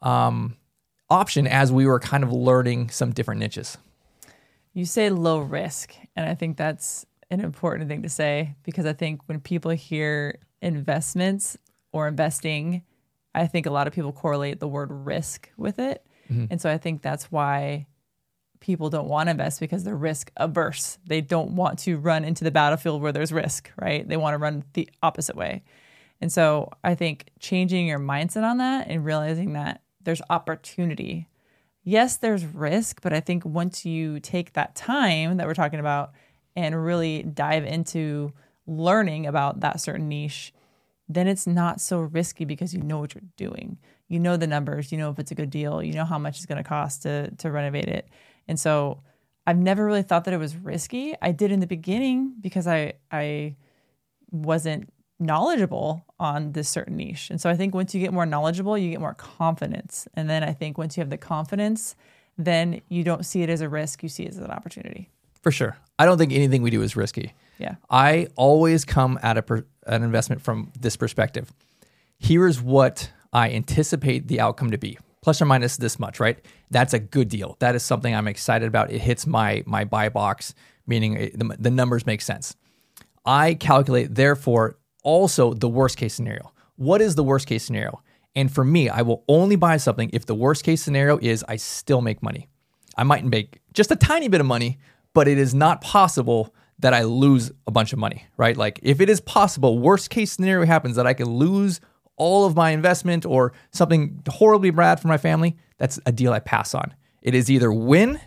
um, 0.02 0.58
option 1.10 1.48
as 1.48 1.72
we 1.72 1.86
were 1.86 2.00
kind 2.00 2.24
of 2.24 2.32
learning 2.32 2.90
some 2.90 3.12
different 3.12 3.40
niches. 3.40 3.78
You 4.74 4.86
say 4.86 5.10
low 5.10 5.40
risk, 5.40 5.94
and 6.16 6.30
I 6.30 6.34
think 6.34 6.58
that's 6.58 7.06
an 7.32 7.40
important 7.40 7.90
thing 7.90 8.04
to 8.04 8.10
say 8.10 8.56
because 8.64 8.86
I 8.86 8.94
think 8.94 9.22
when 9.28 9.40
people 9.40 9.72
hear 9.72 10.40
investments 10.62 11.58
or 11.92 12.08
investing, 12.08 12.84
I 13.34 13.48
think 13.48 13.66
a 13.66 13.72
lot 13.72 13.88
of 13.88 13.94
people 13.94 14.12
correlate 14.12 14.60
the 14.60 14.68
word 14.68 14.92
risk 14.92 15.50
with 15.58 15.80
it. 15.80 16.06
Mm-hmm. 16.30 16.46
And 16.52 16.62
so 16.62 16.70
I 16.70 16.78
think 16.78 17.02
that's 17.02 17.32
why 17.32 17.88
people 18.60 18.90
don't 18.90 19.08
want 19.08 19.28
to 19.28 19.32
invest 19.32 19.60
because 19.60 19.84
they're 19.84 19.96
risk 19.96 20.32
averse. 20.38 21.00
They 21.08 21.22
don't 21.22 21.56
want 21.56 21.80
to 21.80 21.98
run 21.98 22.24
into 22.24 22.44
the 22.44 22.52
battlefield 22.52 23.02
where 23.02 23.12
there's 23.12 23.32
risk, 23.32 23.72
right? 23.82 24.08
They 24.08 24.18
want 24.18 24.36
to 24.36 24.38
run 24.38 24.64
the 24.74 24.90
opposite 25.02 25.36
way. 25.36 25.64
And 26.20 26.32
so 26.32 26.70
I 26.84 26.94
think 26.94 27.30
changing 27.40 27.88
your 27.88 27.98
mindset 27.98 28.44
on 28.44 28.58
that 28.58 28.88
and 28.88 29.04
realizing 29.04 29.54
that 29.54 29.82
there's 30.04 30.22
opportunity. 30.30 31.28
Yes, 31.84 32.18
there's 32.18 32.46
risk, 32.46 33.02
but 33.02 33.14
I 33.14 33.22
think 33.22 33.44
once 33.44 33.86
you 33.86 34.20
take 34.20 34.54
that 34.54 34.76
time 34.76 35.38
that 35.38 35.48
we're 35.48 35.56
talking 35.56 35.80
about 35.80 36.12
and 36.56 36.84
really 36.84 37.24
dive 37.24 37.66
into 37.66 38.34
learning 38.68 39.26
about 39.26 39.60
that 39.62 39.80
certain 39.82 40.08
niche, 40.08 40.54
then 41.08 41.28
it's 41.28 41.48
not 41.48 41.82
so 41.82 42.00
risky 42.00 42.46
because 42.46 42.74
you 42.74 42.82
know 42.82 43.00
what 43.00 43.14
you're 43.14 43.24
doing. 43.38 43.78
You 44.08 44.20
know 44.20 44.38
the 44.38 44.48
numbers, 44.48 44.92
you 44.92 44.98
know 44.98 45.10
if 45.10 45.20
it's 45.20 45.32
a 45.32 45.36
good 45.36 45.50
deal, 45.50 45.82
you 45.82 45.94
know 45.94 46.06
how 46.06 46.18
much 46.18 46.38
it's 46.38 46.46
going 46.46 46.62
to 46.62 46.68
cost 46.68 47.04
to 47.04 47.32
to 47.32 47.52
renovate 47.52 47.88
it. 47.88 48.08
And 48.48 48.60
so 48.60 49.02
I've 49.48 49.58
never 49.58 49.86
really 49.86 50.04
thought 50.04 50.26
that 50.26 50.34
it 50.34 50.38
was 50.38 50.56
risky. 50.56 51.16
I 51.22 51.32
did 51.32 51.52
in 51.52 51.60
the 51.60 51.68
beginning 51.68 52.36
because 52.40 52.68
I 52.68 52.94
I 53.12 53.56
wasn't 54.32 54.90
knowledgeable 55.20 56.04
on 56.20 56.52
this 56.54 56.68
certain 56.68 56.98
niche. 56.98 57.30
And 57.30 57.40
so 57.40 57.50
I 57.50 57.56
think 57.56 57.74
once 57.74 57.94
you 57.94 58.02
get 58.02 58.12
more 58.12 58.26
knowledgeable, 58.26 58.78
you 58.78 58.90
get 58.90 59.00
more 59.00 59.14
confidence. 59.14 60.08
And 60.16 60.30
then 60.30 60.44
I 60.44 60.52
think 60.52 60.78
once 60.78 60.98
you 60.98 61.02
have 61.02 61.10
the 61.10 61.18
confidence, 61.18 61.96
then 62.38 62.82
you 62.90 63.04
don't 63.04 63.26
see 63.26 63.44
it 63.44 63.50
as 63.50 63.62
a 63.62 63.70
risk, 63.70 64.02
you 64.04 64.10
see 64.10 64.24
it 64.24 64.30
as 64.30 64.38
an 64.38 64.50
opportunity. 64.50 65.10
For 65.42 65.52
sure. 65.52 65.78
I 65.98 66.06
don't 66.06 66.18
think 66.18 66.34
anything 66.34 66.62
we 66.62 66.70
do 66.70 66.82
is 66.82 66.96
risky. 66.96 67.34
Yeah. 67.58 67.76
I 67.90 68.28
always 68.36 68.86
come 68.86 69.20
at 69.22 69.38
a 69.38 69.42
per, 69.42 69.66
an 69.86 70.04
investment 70.04 70.42
from 70.42 70.72
this 70.80 70.96
perspective. 70.96 71.52
Here's 72.18 72.62
what 72.62 73.12
I 73.34 73.52
anticipate 73.52 74.28
the 74.28 74.40
outcome 74.40 74.72
to 74.72 74.78
be 74.78 74.98
plus 75.22 75.42
or 75.42 75.46
minus 75.46 75.78
this 75.78 76.00
much, 76.00 76.20
right? 76.20 76.44
That's 76.70 76.94
a 76.94 77.00
good 77.00 77.30
deal. 77.30 77.56
That 77.60 77.76
is 77.76 77.84
something 77.84 78.14
I'm 78.14 78.28
excited 78.28 78.68
about. 78.68 78.92
It 78.92 79.00
hits 79.00 79.28
my 79.28 79.64
my 79.66 79.84
buy 79.84 80.10
box, 80.10 80.54
meaning 80.88 81.14
it, 81.14 81.40
the, 81.40 81.56
the 81.60 81.72
numbers 81.72 82.06
make 82.06 82.22
sense. 82.22 82.56
I 83.26 83.54
calculate 83.54 84.16
therefore 84.16 84.78
also 85.04 85.54
the 85.54 85.70
worst 85.70 85.98
case 85.98 86.14
scenario. 86.14 86.52
What 86.76 87.02
is 87.02 87.16
the 87.16 87.24
worst 87.24 87.48
case 87.48 87.64
scenario? 87.64 88.02
And 88.36 88.52
for 88.52 88.64
me, 88.64 88.90
I 88.90 89.02
will 89.02 89.24
only 89.28 89.56
buy 89.56 89.78
something 89.78 90.10
if 90.14 90.26
the 90.26 90.36
worst 90.36 90.64
case 90.64 90.82
scenario 90.82 91.20
is 91.22 91.46
I 91.48 91.58
still 91.58 92.02
make 92.02 92.24
money. 92.24 92.48
I 92.98 93.04
might 93.04 93.26
make 93.26 93.62
just 93.74 93.92
a 93.92 93.96
tiny 93.96 94.28
bit 94.28 94.42
of 94.42 94.48
money, 94.48 94.80
but 95.14 95.28
it 95.28 95.38
is 95.38 95.54
not 95.54 95.82
possible 95.82 96.54
that 96.80 96.94
I 96.94 97.04
lose 97.04 97.52
a 97.68 97.72
bunch 97.72 97.94
of 97.94 98.00
money, 98.00 98.26
right? 98.38 98.58
Like 98.58 98.80
if 98.82 99.02
it 99.02 99.10
is 99.10 99.22
possible, 99.22 99.80
worst 99.80 100.10
case 100.10 100.32
scenario 100.32 100.66
happens 100.66 100.96
that 100.96 101.08
I 101.08 101.14
can 101.14 101.28
lose 101.30 101.80
all 102.18 102.46
of 102.46 102.56
my 102.56 102.72
investment 102.72 103.26
or 103.26 103.54
something 103.72 104.22
horribly 104.28 104.72
bad 104.72 105.00
for 105.00 105.08
my 105.08 105.18
family, 105.18 105.58
that's 105.78 106.00
a 106.06 106.12
deal 106.12 106.34
I 106.34 106.40
pass 106.40 106.74
on. 106.74 106.94
It 107.22 107.36
is 107.36 107.50
either 107.50 107.72
win 107.72 108.20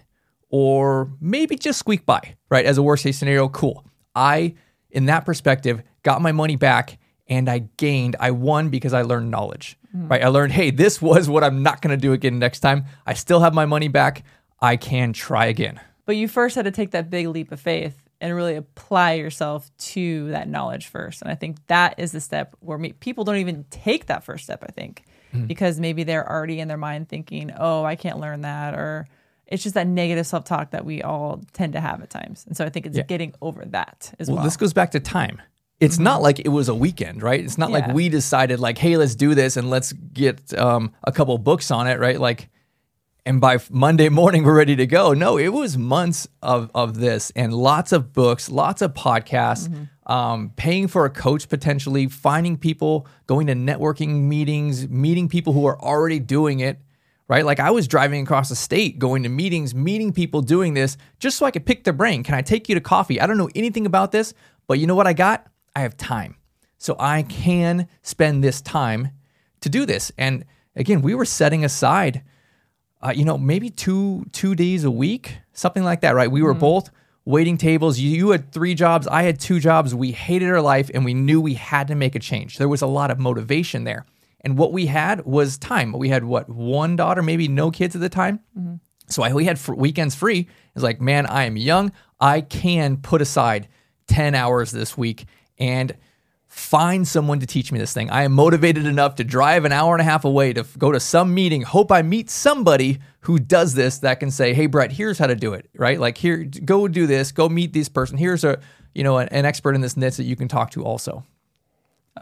or 0.51 1.11
maybe 1.21 1.57
just 1.57 1.79
squeak 1.79 2.07
by, 2.07 2.37
right? 2.49 2.65
As 2.65 2.79
a 2.79 2.83
worst 2.83 3.03
case 3.03 3.19
scenario, 3.19 3.49
cool. 3.49 3.85
I, 4.15 4.55
in 4.91 5.07
that 5.07 5.25
perspective, 5.25 5.83
got 6.03 6.23
my 6.23 6.33
money 6.33 6.57
back 6.57 6.99
and 7.27 7.49
I 7.49 7.61
gained, 7.77 8.17
I 8.21 8.31
won 8.31 8.69
because 8.69 8.93
I 8.93 9.03
learned 9.03 9.31
knowledge, 9.31 9.77
mm. 9.95 10.09
right? 10.09 10.23
I 10.23 10.29
learned, 10.29 10.53
hey, 10.53 10.71
this 10.71 11.01
was 11.03 11.29
what 11.29 11.43
I'm 11.43 11.63
not 11.63 11.83
going 11.83 11.97
to 11.97 12.01
do 12.01 12.13
again 12.13 12.39
next 12.39 12.61
time. 12.61 12.85
I 13.07 13.15
still 13.15 13.41
have 13.41 13.55
my 13.55 13.67
money 13.67 13.89
back. 13.89 14.25
I 14.61 14.77
can 14.77 15.13
try 15.13 15.47
again. 15.47 15.81
But 16.07 16.17
you 16.17 16.29
first 16.29 16.57
had 16.57 16.67
to 16.67 16.71
take 16.71 16.91
that 16.91 17.11
big 17.11 17.29
leap 17.29 17.51
of 17.53 17.61
faith 17.61 18.01
and 18.21 18.35
really 18.35 18.57
apply 18.57 19.15
yourself 19.15 19.71
to 19.77 20.31
that 20.31 20.49
knowledge 20.49 20.87
first. 20.87 21.23
And 21.23 21.31
I 21.31 21.35
think 21.35 21.67
that 21.67 21.99
is 21.99 22.13
the 22.13 22.21
step 22.21 22.55
where 22.61 22.79
me, 22.79 22.93
people 22.93 23.25
don't 23.25 23.37
even 23.37 23.65
take 23.71 24.07
that 24.07 24.25
first 24.25 24.45
step, 24.45 24.63
I 24.63 24.73
think, 24.73 25.05
mm. 25.35 25.47
because 25.47 25.81
maybe 25.81 26.05
they're 26.05 26.29
already 26.29 26.61
in 26.61 26.69
their 26.69 26.79
mind 26.79 27.09
thinking, 27.09 27.53
oh, 27.59 27.85
I 27.85 27.97
can't 27.97 28.19
learn 28.19 28.43
that. 28.43 28.75
Or 28.75 29.07
it's 29.47 29.63
just 29.63 29.75
that 29.75 29.87
negative 29.87 30.27
self 30.27 30.45
talk 30.45 30.71
that 30.71 30.85
we 30.85 31.03
all 31.03 31.43
tend 31.53 31.75
to 31.75 31.81
have 31.81 32.03
at 32.03 32.11
times. 32.11 32.45
And 32.47 32.57
so 32.57 32.65
I 32.65 32.71
think 32.71 32.87
it's 32.87 32.97
yeah. 32.97 33.05
getting 33.05 33.35
over 33.43 33.65
that 33.67 34.15
as 34.19 34.29
well. 34.29 34.37
Well, 34.37 34.45
this 34.45 34.57
goes 34.57 34.73
back 34.73 34.93
to 34.93 35.01
time. 35.01 35.41
It's 35.81 35.97
mm-hmm. 35.97 36.05
not 36.05 36.23
like 36.23 36.39
it 36.39 36.49
was 36.49 36.69
a 36.69 36.75
weekend, 36.75 37.23
right? 37.23 37.43
It's 37.43 37.59
not 37.59 37.71
yeah. 37.71 37.79
like 37.79 37.95
we 37.95 38.09
decided, 38.09 38.61
like, 38.61 38.79
hey, 38.79 38.97
let's 38.97 39.15
do 39.15 39.35
this 39.35 39.57
and 39.57 39.71
let's 39.71 39.93
get 39.93 40.57
um, 40.57 40.93
a 41.03 41.13
couple 41.13 41.37
books 41.39 41.71
on 41.71 41.89
it, 41.89 41.99
right? 41.99 42.19
Like, 42.19 42.49
and 43.27 43.41
by 43.41 43.59
Monday 43.71 44.09
morning 44.09 44.45
we're 44.45 44.57
ready 44.57 44.77
to 44.77 44.87
go. 44.87 45.15
No, 45.15 45.39
it 45.39 45.49
was 45.49 45.79
months 45.79 46.29
of 46.43 46.71
of 46.75 46.99
this 46.99 47.33
and 47.35 47.55
lots 47.55 47.93
of 47.93 48.13
books, 48.13 48.51
lots 48.51 48.83
of 48.83 48.95
podcasts, 48.95 49.69
mm-hmm. 49.69 50.13
um, 50.13 50.53
paying 50.57 50.89
for 50.89 51.05
a 51.05 51.11
coach 51.11 51.49
potentially, 51.49 52.07
finding 52.09 52.57
people, 52.57 53.07
going 53.27 53.47
to 53.47 53.55
networking 53.55 54.23
meetings, 54.23 54.89
meeting 54.89 55.29
people 55.29 55.53
who 55.53 55.67
are 55.67 55.81
already 55.81 56.19
doing 56.19 56.61
it. 56.61 56.81
Right, 57.27 57.47
like 57.47 57.59
I 57.59 57.71
was 57.71 57.89
driving 57.89 58.23
across 58.23 58.51
the 58.51 58.55
state, 58.55 58.99
going 58.99 59.23
to 59.23 59.31
meetings, 59.31 59.75
meeting 59.75 60.13
people 60.13 60.43
doing 60.43 60.75
this, 60.75 60.99
just 61.19 61.39
so 61.39 61.47
I 61.47 61.51
could 61.51 61.65
pick 61.65 61.85
their 61.85 61.95
brain. 61.95 62.23
Can 62.23 62.35
I 62.35 62.43
take 62.43 62.69
you 62.69 62.75
to 62.75 62.83
coffee? 62.83 63.19
I 63.19 63.27
don't 63.27 63.39
know 63.39 63.49
anything 63.55 63.87
about 63.87 64.13
this, 64.13 64.35
but 64.67 64.79
you 64.79 64.87
know 64.87 64.95
what 64.95 65.07
I 65.07 65.15
got? 65.15 65.47
I 65.75 65.81
have 65.81 65.97
time, 65.97 66.37
so 66.77 66.97
I 66.99 67.23
can 67.23 67.89
spend 68.03 68.45
this 68.45 68.61
time 68.61 69.09
to 69.63 69.71
do 69.71 69.87
this. 69.87 70.13
And 70.19 70.45
again, 70.77 71.01
we 71.01 71.15
were 71.15 71.25
setting 71.25 71.65
aside 71.65 72.23
uh, 73.05 73.13
you 73.15 73.25
know, 73.25 73.37
maybe 73.37 73.71
two 73.71 74.25
two 74.33 74.55
days 74.55 74.85
a 74.85 74.91
week, 74.91 75.39
something 75.53 75.85
like 75.85 76.01
that, 76.01 76.15
right? 76.15 76.31
We 76.31 76.43
were 76.43 76.53
mm-hmm. 76.53 76.61
both 76.61 76.91
waiting 77.25 77.57
tables. 77.57 77.99
You, 77.99 78.11
you 78.11 78.31
had 78.31 78.53
three 78.53 78.75
jobs, 78.75 79.07
I 79.07 79.23
had 79.23 79.39
two 79.39 79.61
jobs. 79.61 79.95
We 79.95 80.13
hated 80.13 80.49
our 80.49 80.61
life, 80.61 80.91
and 80.93 81.05
we 81.05 81.15
knew 81.15 81.41
we 81.41 81.55
had 81.55 81.89
to 81.89 81.95
make 81.95 82.15
a 82.15 82.19
change. 82.19 82.59
There 82.59 82.69
was 82.69 82.83
a 82.83 82.87
lot 82.87 83.11
of 83.11 83.19
motivation 83.19 83.85
there, 83.85 84.07
and 84.41 84.57
what 84.57 84.73
we 84.73 84.87
had 84.87 85.25
was 85.27 85.59
time. 85.59 85.93
We 85.93 86.09
had 86.09 86.25
what 86.25 86.49
one 86.49 86.97
daughter, 86.97 87.23
maybe 87.23 87.49
no 87.49 87.71
kids 87.71 87.95
at 87.95 88.01
the 88.01 88.09
time. 88.09 88.41
Mm-hmm. 88.59 88.77
So 89.09 89.23
I, 89.23 89.33
we 89.35 89.45
had 89.45 89.59
fr- 89.59 89.75
weekends 89.75 90.15
free. 90.15 90.49
It's 90.75 90.83
like, 90.83 91.01
man, 91.01 91.27
I 91.27 91.45
am 91.45 91.57
young. 91.59 91.93
I 92.21 92.41
can 92.41 92.97
put 92.97 93.21
aside 93.21 93.69
ten 94.07 94.35
hours 94.35 94.71
this 94.71 94.97
week 94.97 95.27
and 95.59 95.95
find 96.55 97.07
someone 97.07 97.41
to 97.41 97.47
teach 97.47 97.73
me 97.73 97.81
this 97.81 97.93
thing. 97.93 98.09
I 98.11 98.23
am 98.23 98.33
motivated 98.33 98.87
enough 98.87 99.17
to 99.17 99.25
drive 99.25 99.65
an 99.65 99.73
hour 99.73 99.93
and 99.93 100.01
a 100.01 100.05
half 100.05 100.25
away 100.25 100.53
to 100.53 100.65
go 100.79 100.93
to 100.93 101.01
some 101.01 101.35
meeting, 101.35 101.63
hope 101.63 101.91
I 101.91 102.03
meet 102.03 102.31
somebody 102.31 103.01
who 103.21 103.41
does 103.41 103.75
this 103.75 103.99
that 103.99 104.21
can 104.21 104.31
say, 104.31 104.55
"Hey 104.55 104.67
Brett, 104.67 104.93
here's 104.93 105.19
how 105.19 105.27
to 105.27 105.35
do 105.35 105.53
it." 105.53 105.69
Right? 105.75 105.99
Like 105.99 106.17
here 106.17 106.49
go 106.65 106.87
do 106.87 107.09
this, 107.09 107.33
go 107.33 107.49
meet 107.49 107.73
this 107.73 107.89
person. 107.89 108.19
Here's 108.19 108.45
a, 108.45 108.61
you 108.95 109.03
know, 109.03 109.19
an, 109.19 109.29
an 109.31 109.45
expert 109.45 109.75
in 109.75 109.81
this 109.81 109.97
niche 109.97 110.17
that 110.17 110.25
you 110.25 110.37
can 110.37 110.47
talk 110.47 110.71
to 110.71 110.85
also. 110.85 111.25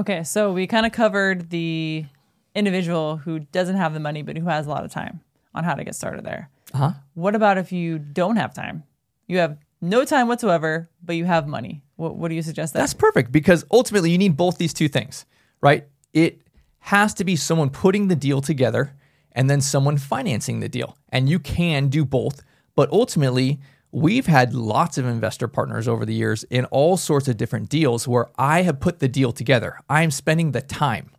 Okay, 0.00 0.24
so 0.24 0.50
we 0.50 0.66
kind 0.66 0.86
of 0.86 0.92
covered 0.92 1.50
the 1.50 2.06
individual 2.54 3.18
who 3.18 3.40
doesn't 3.40 3.76
have 3.76 3.92
the 3.92 4.00
money 4.00 4.22
but 4.22 4.38
who 4.38 4.46
has 4.46 4.66
a 4.66 4.70
lot 4.70 4.82
of 4.82 4.90
time 4.90 5.20
on 5.54 5.62
how 5.62 5.74
to 5.74 5.84
get 5.84 5.94
started 5.94 6.24
there. 6.24 6.48
Uh-huh. 6.72 6.92
What 7.12 7.34
about 7.34 7.58
if 7.58 7.70
you 7.70 7.98
don't 7.98 8.36
have 8.36 8.54
time? 8.54 8.84
You 9.26 9.38
have 9.38 9.58
no 9.82 10.04
time 10.04 10.28
whatsoever, 10.28 10.88
but 11.02 11.16
you 11.16 11.24
have 11.24 11.46
money. 11.46 11.82
What, 11.96 12.16
what 12.16 12.28
do 12.28 12.34
you 12.34 12.42
suggest? 12.42 12.72
That? 12.72 12.80
That's 12.80 12.94
perfect 12.94 13.32
because 13.32 13.66
ultimately 13.70 14.10
you 14.10 14.18
need 14.18 14.36
both 14.36 14.56
these 14.56 14.72
two 14.72 14.88
things, 14.88 15.26
right? 15.60 15.86
It 16.12 16.40
has 16.78 17.12
to 17.14 17.24
be 17.24 17.36
someone 17.36 17.68
putting 17.68 18.08
the 18.08 18.16
deal 18.16 18.40
together 18.40 18.94
and 19.32 19.50
then 19.50 19.60
someone 19.60 19.98
financing 19.98 20.60
the 20.60 20.68
deal. 20.68 20.96
And 21.10 21.28
you 21.28 21.38
can 21.38 21.88
do 21.88 22.04
both, 22.04 22.42
but 22.74 22.90
ultimately, 22.90 23.60
we've 23.90 24.26
had 24.26 24.54
lots 24.54 24.98
of 24.98 25.06
investor 25.06 25.48
partners 25.48 25.86
over 25.86 26.06
the 26.06 26.14
years 26.14 26.44
in 26.44 26.64
all 26.66 26.96
sorts 26.96 27.28
of 27.28 27.36
different 27.36 27.68
deals 27.68 28.08
where 28.08 28.30
I 28.38 28.62
have 28.62 28.80
put 28.80 29.00
the 29.00 29.08
deal 29.08 29.32
together. 29.32 29.78
I 29.88 30.02
am 30.02 30.10
spending 30.10 30.52
the 30.52 30.62
time. 30.62 31.10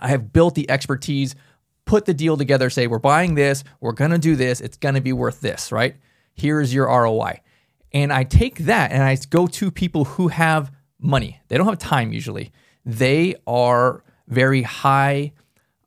I 0.00 0.08
have 0.08 0.32
built 0.32 0.54
the 0.54 0.70
expertise, 0.70 1.34
put 1.84 2.04
the 2.04 2.14
deal 2.14 2.36
together, 2.36 2.68
say, 2.68 2.86
we're 2.86 2.98
buying 2.98 3.34
this, 3.34 3.64
we're 3.80 3.92
going 3.92 4.10
to 4.10 4.18
do 4.18 4.36
this, 4.36 4.60
it's 4.60 4.76
going 4.76 4.94
to 4.94 5.00
be 5.00 5.12
worth 5.12 5.40
this, 5.40 5.72
right? 5.72 5.96
Here's 6.34 6.74
your 6.74 6.86
ROI. 6.86 7.40
And 7.92 8.12
I 8.12 8.24
take 8.24 8.60
that 8.60 8.92
and 8.92 9.02
I 9.02 9.16
go 9.30 9.46
to 9.46 9.70
people 9.70 10.04
who 10.04 10.28
have 10.28 10.72
money. 10.98 11.40
They 11.48 11.56
don't 11.56 11.66
have 11.66 11.78
time 11.78 12.12
usually. 12.12 12.52
They 12.84 13.34
are 13.46 14.02
very 14.28 14.62
high 14.62 15.32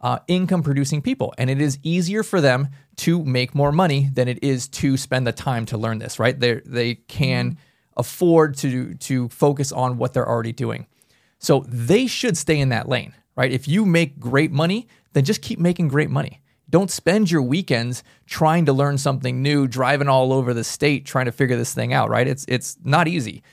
uh, 0.01 0.19
income 0.27 0.61
producing 0.61 1.01
people. 1.01 1.33
And 1.37 1.49
it 1.49 1.59
is 1.59 1.79
easier 1.81 2.21
for 2.21 2.41
them 2.41 2.69
to 2.97 3.23
make 3.23 3.55
more 3.55 3.71
money 3.71 4.09
than 4.13 4.27
it 4.27 4.43
is 4.43 4.67
to 4.67 4.97
spend 4.97 5.25
the 5.25 5.31
time 5.31 5.65
to 5.67 5.77
learn 5.77 5.99
this, 5.99 6.19
right? 6.19 6.39
They 6.39 6.61
they 6.65 6.95
can 6.95 7.51
mm-hmm. 7.51 7.59
afford 7.97 8.55
to 8.57 8.93
to 8.93 9.29
focus 9.29 9.71
on 9.71 9.97
what 9.97 10.13
they're 10.13 10.27
already 10.27 10.53
doing. 10.53 10.87
So 11.39 11.65
they 11.67 12.07
should 12.07 12.37
stay 12.37 12.59
in 12.59 12.69
that 12.69 12.87
lane, 12.87 13.13
right? 13.35 13.51
If 13.51 13.67
you 13.67 13.85
make 13.85 14.19
great 14.19 14.51
money, 14.51 14.87
then 15.13 15.25
just 15.25 15.41
keep 15.41 15.59
making 15.59 15.89
great 15.89 16.09
money. 16.09 16.41
Don't 16.75 16.91
spend 16.91 17.31
your 17.31 17.41
weekends 17.41 18.03
trying 18.25 18.65
to 18.65 18.73
learn 18.73 18.97
something 18.97 19.41
new, 19.41 19.65
driving 19.65 20.09
all 20.09 20.33
over 20.33 20.53
the 20.53 20.65
state 20.65 21.05
trying 21.05 21.23
to 21.23 21.31
figure 21.31 21.55
this 21.55 21.73
thing 21.73 21.93
out, 21.93 22.09
right? 22.09 22.27
It's 22.27 22.43
it's 22.49 22.77
not 22.83 23.07
easy. 23.07 23.43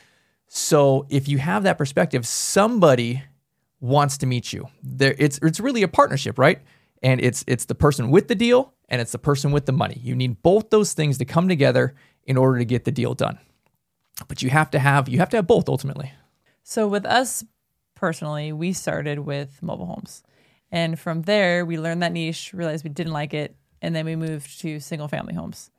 So 0.49 1.07
if 1.09 1.29
you 1.29 1.39
have 1.39 1.63
that 1.63 1.79
perspective, 1.79 2.27
somebody 2.27 3.23
wants 3.79 4.19
to 4.19 4.27
meet 4.27 4.53
you. 4.53 4.67
There 4.83 5.15
it's 5.21 5.39
it's 5.41 5.61
really 5.61 5.85
a 5.85 5.89
partnership, 5.89 6.37
right? 6.37 6.63
And 7.01 7.21
it's 7.21 7.45
it's 7.47 7.67
the 7.67 7.77
person 7.77 8.11
with 8.11 8.27
the 8.27 8.35
deal 8.35 8.75
and 8.89 9.01
it's 9.01 9.13
the 9.13 9.21
person 9.21 9.53
with 9.53 9.67
the 9.67 9.73
money. 9.73 10.01
You 10.03 10.17
need 10.17 10.43
both 10.43 10.71
those 10.71 10.93
things 10.93 11.19
to 11.19 11.25
come 11.25 11.47
together 11.47 11.95
in 12.25 12.37
order 12.37 12.59
to 12.59 12.65
get 12.65 12.83
the 12.83 12.91
deal 12.91 13.15
done. 13.15 13.39
But 14.27 14.43
you 14.43 14.51
have 14.51 14.69
to 14.73 14.81
have 14.81 15.09
you 15.09 15.21
have 15.21 15.31
to 15.31 15.37
have 15.37 15.47
both 15.47 15.69
ultimately. 15.69 16.11
So 16.65 16.89
with 16.89 17.07
us 17.07 17.45
personally, 17.95 18.53
we 18.53 18.73
started 18.73 19.21
with 19.21 19.63
mobile 19.63 19.87
homes. 19.87 20.25
And 20.73 20.99
from 20.99 21.23
there, 21.23 21.67
we 21.67 21.79
learned 21.79 22.03
that 22.03 22.13
niche, 22.13 22.53
realized 22.55 22.83
we 22.83 22.91
didn't 22.91 23.13
like 23.13 23.35
it, 23.35 23.55
and 23.83 23.95
then 23.95 24.07
we 24.07 24.17
moved 24.17 24.61
to 24.63 24.81
single 24.81 25.07
family 25.07 25.35
homes. 25.35 25.71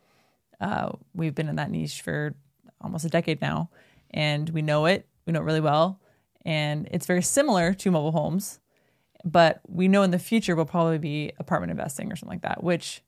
Uh, 0.61 0.91
we've 1.15 1.33
been 1.33 1.49
in 1.49 1.55
that 1.55 1.71
niche 1.71 2.01
for 2.01 2.35
almost 2.79 3.03
a 3.03 3.09
decade 3.09 3.41
now, 3.41 3.71
and 4.11 4.49
we 4.49 4.61
know 4.61 4.85
it. 4.85 5.07
We 5.25 5.33
know 5.33 5.39
it 5.39 5.45
really 5.45 5.61
well, 5.61 5.99
and 6.45 6.87
it's 6.91 7.07
very 7.07 7.23
similar 7.23 7.73
to 7.73 7.91
mobile 7.91 8.11
homes, 8.11 8.59
but 9.25 9.61
we 9.67 9.87
know 9.87 10.03
in 10.03 10.11
the 10.11 10.19
future 10.19 10.55
we'll 10.55 10.65
probably 10.65 10.99
be 10.99 11.31
apartment 11.39 11.71
investing 11.71 12.11
or 12.11 12.15
something 12.15 12.35
like 12.35 12.43
that. 12.43 12.63
Which 12.63 13.01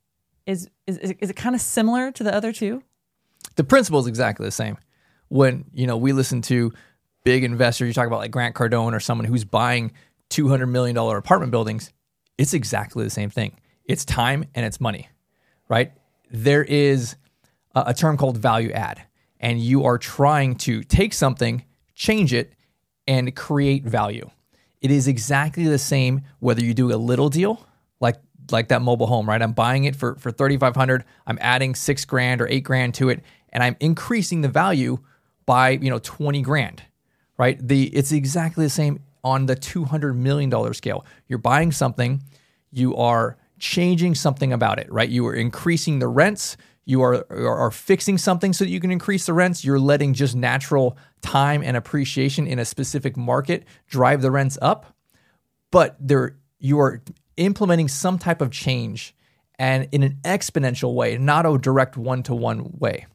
is 0.47 0.69
is 0.87 0.97
is 0.97 1.29
it 1.29 1.35
kind 1.35 1.53
of 1.53 1.61
similar 1.61 2.11
to 2.13 2.23
the 2.23 2.33
other 2.33 2.51
two? 2.51 2.81
The 3.57 3.63
principle 3.63 3.99
is 3.99 4.07
exactly 4.07 4.45
the 4.45 4.51
same. 4.51 4.77
When 5.27 5.65
you 5.71 5.85
know 5.85 5.97
we 5.97 6.13
listen 6.13 6.41
to 6.43 6.73
big 7.23 7.43
investors, 7.43 7.87
you 7.87 7.93
talk 7.93 8.07
about 8.07 8.19
like 8.19 8.31
Grant 8.31 8.55
Cardone 8.55 8.93
or 8.93 8.99
someone 8.99 9.25
who's 9.25 9.43
buying 9.43 9.91
$200 10.35 10.69
million 10.69 10.97
apartment 10.97 11.51
buildings, 11.51 11.91
it's 12.37 12.53
exactly 12.53 13.03
the 13.03 13.09
same 13.09 13.29
thing. 13.29 13.59
It's 13.85 14.03
time 14.03 14.45
and 14.55 14.65
it's 14.65 14.81
money, 14.81 15.09
right? 15.69 15.93
There 16.31 16.63
is 16.63 17.15
a, 17.73 17.85
a 17.87 17.93
term 17.93 18.17
called 18.17 18.37
value 18.37 18.71
add, 18.71 19.03
and 19.39 19.59
you 19.59 19.85
are 19.85 19.97
trying 19.97 20.55
to 20.55 20.83
take 20.83 21.13
something, 21.13 21.63
change 21.93 22.33
it, 22.33 22.53
and 23.07 23.35
create 23.35 23.83
value. 23.83 24.29
It 24.81 24.91
is 24.91 25.07
exactly 25.07 25.65
the 25.65 25.77
same 25.77 26.21
whether 26.39 26.63
you 26.63 26.73
do 26.73 26.93
a 26.93 26.97
little 26.97 27.29
deal 27.29 27.65
like 27.99 28.17
like 28.51 28.67
that 28.67 28.81
mobile 28.81 29.07
home, 29.07 29.27
right? 29.27 29.41
I'm 29.41 29.53
buying 29.53 29.85
it 29.85 29.95
for 29.95 30.15
for 30.15 30.31
3500, 30.31 31.03
I'm 31.25 31.37
adding 31.41 31.73
6 31.73 32.05
grand 32.05 32.41
or 32.41 32.47
8 32.47 32.59
grand 32.63 32.93
to 32.95 33.09
it 33.09 33.23
and 33.49 33.63
I'm 33.63 33.75
increasing 33.79 34.41
the 34.41 34.49
value 34.49 34.99
by, 35.45 35.69
you 35.69 35.89
know, 35.89 35.99
20 35.99 36.41
grand. 36.41 36.83
Right? 37.37 37.57
The 37.65 37.85
it's 37.87 38.11
exactly 38.11 38.65
the 38.65 38.69
same 38.69 38.99
on 39.25 39.47
the 39.47 39.55
$200 39.55 40.15
million 40.15 40.73
scale. 40.73 41.03
You're 41.27 41.39
buying 41.39 41.71
something, 41.71 42.21
you 42.71 42.95
are 42.95 43.37
changing 43.59 44.15
something 44.15 44.53
about 44.53 44.79
it, 44.79 44.89
right? 44.91 45.09
You 45.09 45.25
are 45.27 45.33
increasing 45.33 45.99
the 45.99 46.07
rents, 46.07 46.55
you 46.85 47.01
are, 47.01 47.25
are 47.31 47.71
fixing 47.71 48.19
something 48.19 48.53
so 48.53 48.63
that 48.63 48.69
you 48.69 48.79
can 48.79 48.91
increase 48.91 49.25
the 49.25 49.33
rents. 49.33 49.65
You're 49.65 49.79
letting 49.79 50.13
just 50.13 50.35
natural 50.35 50.97
time 51.23 51.63
and 51.63 51.75
appreciation 51.75 52.45
in 52.45 52.59
a 52.59 52.65
specific 52.65 53.17
market 53.17 53.65
drive 53.87 54.21
the 54.21 54.29
rents 54.29 54.59
up. 54.61 54.85
But 55.71 55.97
there 55.99 56.37
you 56.59 56.79
are 56.79 57.01
implementing 57.37 57.87
some 57.87 58.19
type 58.19 58.39
of 58.39 58.51
change 58.51 59.15
and 59.57 59.87
in 59.91 60.03
an 60.03 60.19
exponential 60.23 60.93
way, 60.93 61.17
not 61.17 61.47
a 61.47 61.57
direct 61.57 61.97
one 61.97 62.21
to 62.23 62.35
one 62.35 62.77
way. 62.77 63.07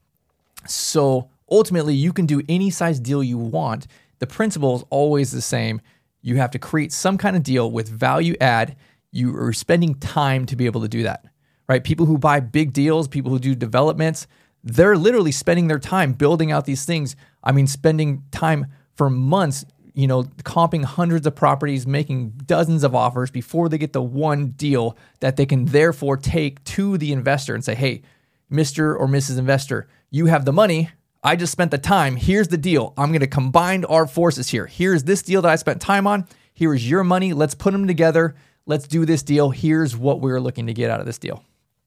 So 0.67 1.31
ultimately, 1.49 1.95
you 1.95 2.13
can 2.13 2.27
do 2.27 2.43
any 2.49 2.71
size 2.71 2.99
deal 2.99 3.23
you 3.23 3.39
want. 3.39 3.87
The 4.19 4.27
principle 4.27 4.77
is 4.77 4.85
always 4.91 5.31
the 5.31 5.43
same. 5.43 5.81
You 6.23 6.37
have 6.37 6.51
to 6.53 6.59
create 6.59 6.93
some 6.93 7.19
kind 7.19 7.37
of 7.37 7.43
deal 7.43 7.71
with 7.71 7.89
value 7.89 8.35
add. 8.41 8.77
You 9.11 9.37
are 9.37 9.53
spending 9.53 9.95
time 9.95 10.47
to 10.47 10.57
be 10.57 10.67
able 10.67 10.83
to 10.83 10.89
do 10.89 11.03
that, 11.03 11.25
right? 11.69 11.83
People 11.83 12.07
who 12.07 12.19
buy 12.19 12.41
big 12.41 12.73
deals, 12.73 13.09
people 13.09 13.31
who 13.31 13.39
do 13.39 13.55
developments, 13.55 14.27
they're 14.63 14.97
literally 14.97 15.33
spending 15.33 15.69
their 15.69 15.79
time 15.79 16.13
building 16.13 16.53
out 16.53 16.67
these 16.67 16.85
things. 16.85 17.17
I 17.43 17.53
mean, 17.53 17.67
spending 17.67 18.25
time 18.31 18.67
for 18.95 19.09
months 19.09 19.65
you 19.95 20.07
know, 20.07 20.23
comping 20.45 20.85
hundreds 20.85 21.27
of 21.27 21.35
properties, 21.35 21.87
making 21.87 22.31
dozens 22.47 22.85
of 22.85 22.95
offers 22.95 23.31
before 23.31 23.69
they 23.69 23.79
get 23.79 23.93
the 23.93 24.03
one 24.03 24.49
deal 24.51 24.97
that 25.21 25.37
they 25.37 25.47
can 25.47 25.67
therefore 25.67 26.17
take 26.17 26.63
to 26.65 26.97
the 26.99 27.13
investor 27.13 27.55
and 27.55 27.65
say, 27.65 27.75
hey, 27.75 28.03
Mr. 28.51 28.99
or 28.99 29.07
Mrs. 29.07 29.39
Investor, 29.39 29.89
you 30.11 30.27
have 30.27 30.45
the 30.45 30.53
money. 30.53 30.91
I 31.23 31.37
just 31.37 31.53
spent 31.53 31.71
the 31.71 31.79
time. 31.79 32.17
Here's 32.17 32.49
the 32.49 32.57
deal. 32.57 32.95
I'm 32.97 33.11
going 33.11 33.21
to 33.21 33.27
combine 33.27 33.85
our 33.85 34.07
forces 34.07 34.49
here. 34.49 34.67
Here's 34.67 35.05
this 35.05 35.23
deal 35.23 35.43
that 35.43 35.51
I 35.51 35.57
spent 35.57 35.81
time 35.81 36.07
on. 36.07 36.27
Here 36.55 36.75
is 36.75 36.89
your 36.89 37.05
money. 37.05 37.35
Let's 37.35 37.55
put 37.55 37.73
them 37.73 37.87
together. 37.87 38.35
Let's 38.65 38.89
do 38.89 39.05
this 39.05 39.23
deal. 39.23 39.51
Here's 39.51 39.97
what 39.97 40.21
we're 40.21 40.41
looking 40.41 40.67
to 40.69 40.75
get 40.75 40.91
out 40.91 41.01
of 41.01 41.07
this 41.07 41.19
deal. 41.19 41.45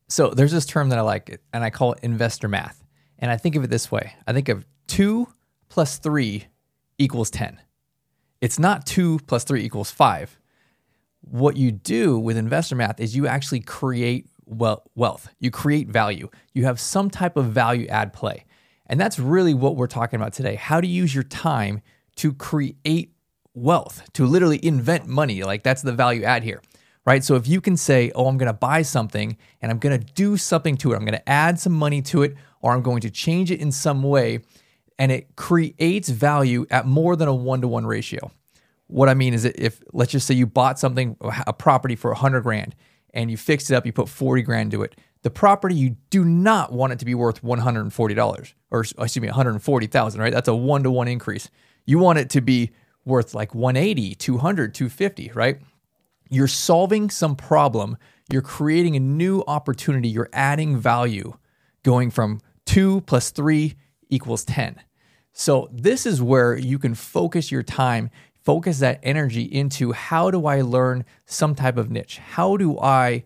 So 0.08 0.30
there's 0.30 0.52
this 0.52 0.68
term 0.68 0.90
that 0.90 1.00
I 1.00 1.02
like, 1.02 1.42
and 1.52 1.64
I 1.64 1.72
call 1.72 1.94
it 1.94 2.00
investor 2.04 2.48
math. 2.48 2.84
And 3.18 3.32
I 3.32 3.38
think 3.38 3.56
of 3.56 3.64
it 3.64 3.70
this 3.70 3.92
way 3.92 4.14
I 4.28 4.34
think 4.34 4.50
of 4.50 4.66
two 4.88 5.28
plus 5.70 5.98
three 5.98 6.46
equals 6.98 7.32
10. 7.32 7.60
It's 8.42 8.60
not 8.60 8.86
two 8.86 9.20
plus 9.26 9.44
three 9.44 9.64
equals 9.64 9.90
five. 9.90 10.38
What 11.22 11.58
you 11.58 11.72
do 11.72 12.20
with 12.20 12.38
investor 12.38 12.76
math 12.76 13.00
is 13.00 13.16
you 13.16 13.26
actually 13.26 13.62
create 13.62 14.28
wealth, 14.46 15.30
you 15.40 15.50
create 15.50 15.88
value, 15.88 16.30
you 16.54 16.66
have 16.66 16.80
some 16.80 17.10
type 17.10 17.38
of 17.38 17.46
value 17.46 17.88
add 17.88 18.14
play. 18.14 18.46
And 18.94 19.02
that's 19.02 19.18
really 19.18 19.56
what 19.56 19.76
we're 19.76 19.88
talking 19.88 20.18
about 20.18 20.34
today. 20.34 20.54
How 20.54 20.80
to 20.80 20.86
use 20.86 21.16
your 21.16 21.24
time 21.24 21.82
to 22.18 22.32
create 22.32 23.16
wealth, 23.56 24.04
to 24.14 24.28
literally 24.28 24.64
invent 24.64 25.08
money. 25.08 25.42
Like 25.42 25.64
that's 25.64 25.82
the 25.82 25.94
value 25.94 26.22
add 26.22 26.44
here, 26.44 26.62
right? 27.04 27.24
So 27.24 27.34
if 27.34 27.48
you 27.48 27.60
can 27.60 27.76
say, 27.76 28.12
oh, 28.14 28.28
I'm 28.28 28.38
going 28.38 28.52
to 28.52 28.54
buy 28.54 28.84
something 28.84 29.36
and 29.64 29.72
I'm 29.72 29.80
going 29.80 30.00
to 30.00 30.06
do 30.14 30.38
something 30.38 30.78
to 30.78 30.94
it, 30.94 30.96
I'm 30.96 31.06
going 31.06 31.18
to 31.18 31.28
add 31.28 31.60
some 31.60 31.74
money 31.74 32.04
to 32.04 32.22
it, 32.22 32.36
or 32.62 32.72
I'm 32.72 32.84
going 32.84 33.02
to 33.02 33.10
change 33.10 33.50
it 33.50 33.60
in 33.60 33.72
some 33.72 34.04
way 34.04 34.42
and 35.00 35.12
it 35.12 35.36
creates 35.36 36.10
value 36.10 36.68
at 36.70 36.86
more 36.86 37.16
than 37.16 37.28
a 37.28 37.34
one 37.34 37.62
to 37.62 37.68
one 37.68 37.88
ratio. 37.88 38.30
What 38.86 39.10
I 39.10 39.16
mean 39.16 39.34
is 39.34 39.44
if 39.44 39.82
let's 39.92 40.12
just 40.12 40.28
say 40.28 40.36
you 40.36 40.46
bought 40.46 40.78
something, 40.78 41.18
a 41.48 41.54
property 41.54 41.96
for 41.96 42.12
a 42.12 42.16
hundred 42.16 42.42
grand, 42.42 42.76
and 43.12 43.32
you 43.32 43.38
fixed 43.38 43.72
it 43.72 43.74
up, 43.74 43.88
you 43.88 43.92
put 43.92 44.08
forty 44.08 44.44
grand 44.44 44.70
to 44.70 44.84
it. 44.84 44.96
The 45.24 45.32
property 45.32 45.76
you 45.76 45.98
do 46.10 46.24
not 46.24 46.72
want 46.72 46.94
it 46.94 47.00
to 47.00 47.06
be 47.06 47.16
worth 47.16 47.44
one 47.44 47.60
hundred 47.60 47.82
and 47.82 47.94
forty 47.94 48.14
dollars, 48.14 48.54
or 48.72 48.82
excuse 48.82 49.20
me, 49.20 49.28
one 49.28 49.36
hundred 49.36 49.52
and 49.52 49.64
forty 49.64 49.88
thousand. 49.88 50.22
Right? 50.22 50.34
That's 50.34 50.48
a 50.48 50.56
one 50.56 50.84
to 50.84 50.92
one 50.92 51.08
increase. 51.08 51.50
You 51.86 52.00
want 52.00 52.20
it 52.20 52.30
to 52.32 52.42
be 52.42 52.72
worth 53.06 53.34
like 53.34 53.54
180, 53.54 54.16
200, 54.16 54.74
250, 54.74 55.32
right? 55.34 55.60
You're 56.30 56.48
solving 56.48 57.10
some 57.10 57.36
problem. 57.36 57.98
You're 58.32 58.42
creating 58.42 58.96
a 58.96 59.00
new 59.00 59.44
opportunity. 59.48 60.08
You're 60.08 60.30
adding 60.32 60.78
value, 60.78 61.38
going 61.84 62.12
from 62.12 62.40
two 62.66 63.02
plus 63.02 63.32
three 63.32 63.76
equals 64.10 64.46
10. 64.46 64.82
So, 65.34 65.70
this 65.72 66.06
is 66.06 66.22
where 66.22 66.56
you 66.56 66.78
can 66.78 66.94
focus 66.94 67.52
your 67.52 67.64
time, 67.64 68.10
focus 68.44 68.80
that 68.80 69.00
energy 69.04 69.44
into 69.44 69.92
how 69.92 70.30
do 70.30 70.46
I 70.46 70.62
learn 70.62 71.06
some 71.26 71.56
type 71.56 71.76
of 71.76 71.90
niche? 71.90 72.20
How 72.20 72.56
do 72.56 72.80
I 72.80 73.24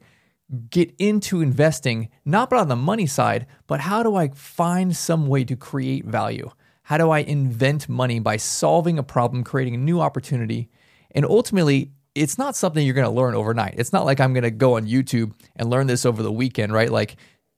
get 0.69 0.93
into 0.97 1.41
investing, 1.41 2.10
not 2.25 2.49
but 2.49 2.60
on 2.60 2.67
the 2.67 2.75
money 2.75 3.05
side, 3.05 3.47
but 3.67 3.81
how 3.81 4.03
do 4.03 4.15
I 4.15 4.29
find 4.29 4.95
some 4.95 5.27
way 5.27 5.43
to 5.43 5.55
create 5.55 6.05
value? 6.05 6.49
How 6.83 6.97
do 6.97 7.10
I 7.10 7.19
invent 7.19 7.89
money 7.89 8.19
by 8.19 8.38
solving 8.38 8.97
a 8.97 9.03
problem, 9.03 9.43
creating 9.43 9.75
a 9.75 9.79
new 9.79 9.99
opportunity? 9.99 10.69
And 11.12 11.25
ultimately, 11.25 11.91
it's 12.15 12.38
not 12.38 12.55
something 12.55 12.86
you're 12.86 12.95
going 12.95 13.07
to 13.07 13.13
learn 13.13 13.36
overnight. 13.36 13.75
It's 13.77 13.93
not 13.93 14.05
like 14.05 14.19
I'm 14.19 14.33
going 14.33 14.43
to 14.43 14.51
go 14.51 14.77
on 14.77 14.88
YouTube 14.88 15.33
and 15.55 15.69
learn 15.69 15.88
this 15.88 16.05
over 16.05 16.23
the 16.23 16.31
weekend, 16.31 16.71
right? 16.73 16.89
Like 16.89 17.17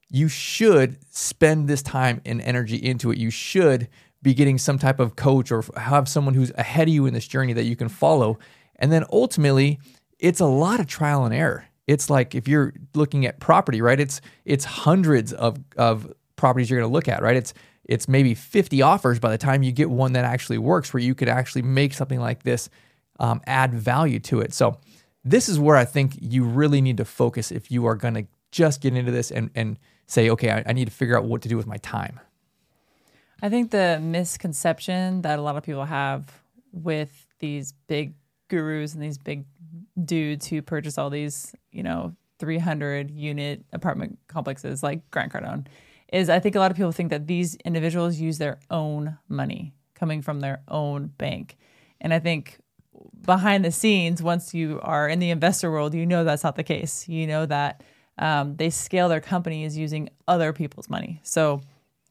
you 0.09 0.27
should 0.27 0.97
spend 1.15 1.67
this 1.67 1.81
time 1.81 2.21
and 2.25 2.41
energy 2.41 2.75
into 2.75 3.11
it. 3.11 3.17
You 3.17 3.29
should 3.29 3.87
be 4.21 4.33
getting 4.33 4.57
some 4.57 4.77
type 4.77 4.99
of 4.99 5.15
coach 5.15 5.51
or 5.51 5.63
have 5.77 6.09
someone 6.09 6.33
who's 6.33 6.51
ahead 6.55 6.87
of 6.87 6.93
you 6.93 7.05
in 7.05 7.13
this 7.13 7.27
journey 7.27 7.53
that 7.53 7.63
you 7.63 7.75
can 7.75 7.87
follow. 7.87 8.39
And 8.75 8.91
then 8.91 9.05
ultimately, 9.13 9.79
it's 10.17 10.41
a 10.41 10.45
lot 10.45 10.79
of 10.79 10.87
trial 10.87 11.23
and 11.23 11.33
error. 11.33 11.65
It's 11.89 12.07
like 12.07 12.35
if 12.35 12.47
you're 12.47 12.71
looking 12.93 13.25
at 13.25 13.39
property, 13.39 13.81
right? 13.81 13.99
It's 13.99 14.21
it's 14.45 14.63
hundreds 14.63 15.33
of 15.33 15.57
of 15.75 16.13
properties 16.35 16.69
you're 16.69 16.79
going 16.79 16.89
to 16.89 16.93
look 16.93 17.07
at, 17.07 17.23
right? 17.23 17.35
It's 17.35 17.51
it's 17.85 18.07
maybe 18.07 18.35
50 18.35 18.83
offers 18.83 19.17
by 19.17 19.31
the 19.31 19.39
time 19.39 19.63
you 19.63 19.71
get 19.71 19.89
one 19.89 20.13
that 20.13 20.23
actually 20.23 20.59
works 20.59 20.93
where 20.93 21.01
you 21.01 21.15
could 21.15 21.27
actually 21.27 21.63
make 21.63 21.95
something 21.95 22.19
like 22.19 22.43
this 22.43 22.69
um, 23.19 23.41
add 23.47 23.73
value 23.73 24.19
to 24.19 24.39
it. 24.39 24.53
So 24.53 24.77
this 25.25 25.49
is 25.49 25.59
where 25.59 25.75
I 25.75 25.85
think 25.85 26.15
you 26.21 26.43
really 26.43 26.79
need 26.79 26.97
to 26.97 27.05
focus 27.05 27.51
if 27.51 27.71
you 27.71 27.87
are 27.87 27.95
going 27.95 28.13
to 28.13 28.27
just 28.51 28.81
get 28.81 28.95
into 28.95 29.11
this 29.11 29.31
and 29.31 29.49
and 29.55 29.79
say, 30.05 30.29
okay, 30.29 30.51
I, 30.51 30.63
I 30.67 30.73
need 30.73 30.85
to 30.85 30.93
figure 30.93 31.17
out 31.17 31.25
what 31.25 31.41
to 31.41 31.49
do 31.49 31.57
with 31.57 31.65
my 31.65 31.77
time. 31.77 32.19
I 33.41 33.49
think 33.49 33.71
the 33.71 33.99
misconception 33.99 35.23
that 35.23 35.39
a 35.39 35.41
lot 35.41 35.55
of 35.55 35.63
people 35.63 35.85
have 35.85 36.31
with 36.71 37.25
these 37.39 37.73
big 37.87 38.13
gurus 38.49 38.93
and 38.93 39.01
these 39.01 39.17
big 39.17 39.45
dudes 40.03 40.47
who 40.47 40.61
purchase 40.61 40.97
all 40.97 41.09
these, 41.09 41.55
you 41.71 41.83
know, 41.83 42.15
300 42.39 43.11
unit 43.11 43.65
apartment 43.73 44.17
complexes 44.27 44.81
like 44.81 45.09
Grant 45.11 45.31
Cardone 45.31 45.67
is 46.11 46.29
I 46.29 46.39
think 46.39 46.55
a 46.55 46.59
lot 46.59 46.71
of 46.71 46.77
people 46.77 46.91
think 46.91 47.09
that 47.09 47.27
these 47.27 47.55
individuals 47.65 48.17
use 48.17 48.37
their 48.37 48.59
own 48.71 49.17
money 49.27 49.73
coming 49.93 50.21
from 50.21 50.39
their 50.39 50.61
own 50.67 51.07
bank. 51.17 51.57
And 52.01 52.13
I 52.13 52.19
think 52.19 52.57
behind 53.25 53.63
the 53.65 53.71
scenes, 53.71 54.23
once 54.23 54.53
you 54.53 54.79
are 54.81 55.07
in 55.07 55.19
the 55.19 55.29
investor 55.29 55.69
world, 55.69 55.93
you 55.93 56.05
know 56.05 56.23
that's 56.23 56.43
not 56.43 56.55
the 56.55 56.63
case. 56.63 57.07
You 57.07 57.27
know 57.27 57.45
that 57.45 57.83
um, 58.17 58.55
they 58.55 58.69
scale 58.69 59.09
their 59.09 59.21
companies 59.21 59.77
using 59.77 60.09
other 60.27 60.53
people's 60.53 60.89
money. 60.89 61.19
So 61.23 61.61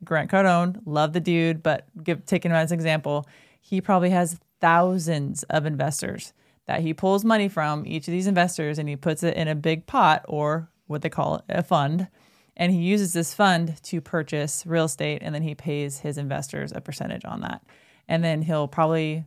Grant 0.04 0.30
Cardone, 0.30 0.80
love 0.84 1.12
the 1.12 1.20
dude, 1.20 1.62
but 1.62 1.86
give 2.02 2.24
taking 2.24 2.50
him 2.50 2.56
as 2.56 2.70
an 2.70 2.76
example, 2.76 3.26
he 3.60 3.80
probably 3.80 4.10
has 4.10 4.38
thousands 4.60 5.42
of 5.44 5.66
investors 5.66 6.32
that 6.66 6.80
he 6.80 6.92
pulls 6.92 7.24
money 7.24 7.48
from 7.48 7.86
each 7.86 8.08
of 8.08 8.12
these 8.12 8.26
investors 8.26 8.78
and 8.78 8.88
he 8.88 8.96
puts 8.96 9.22
it 9.22 9.34
in 9.36 9.48
a 9.48 9.54
big 9.54 9.86
pot 9.86 10.24
or 10.28 10.70
what 10.86 11.02
they 11.02 11.08
call 11.08 11.42
a 11.48 11.62
fund. 11.62 12.08
And 12.56 12.72
he 12.72 12.78
uses 12.78 13.12
this 13.12 13.32
fund 13.32 13.80
to 13.84 14.00
purchase 14.00 14.66
real 14.66 14.84
estate 14.84 15.22
and 15.22 15.34
then 15.34 15.42
he 15.42 15.54
pays 15.54 15.98
his 16.00 16.18
investors 16.18 16.72
a 16.74 16.80
percentage 16.80 17.24
on 17.24 17.40
that. 17.40 17.62
And 18.08 18.22
then 18.22 18.42
he'll 18.42 18.68
probably 18.68 19.24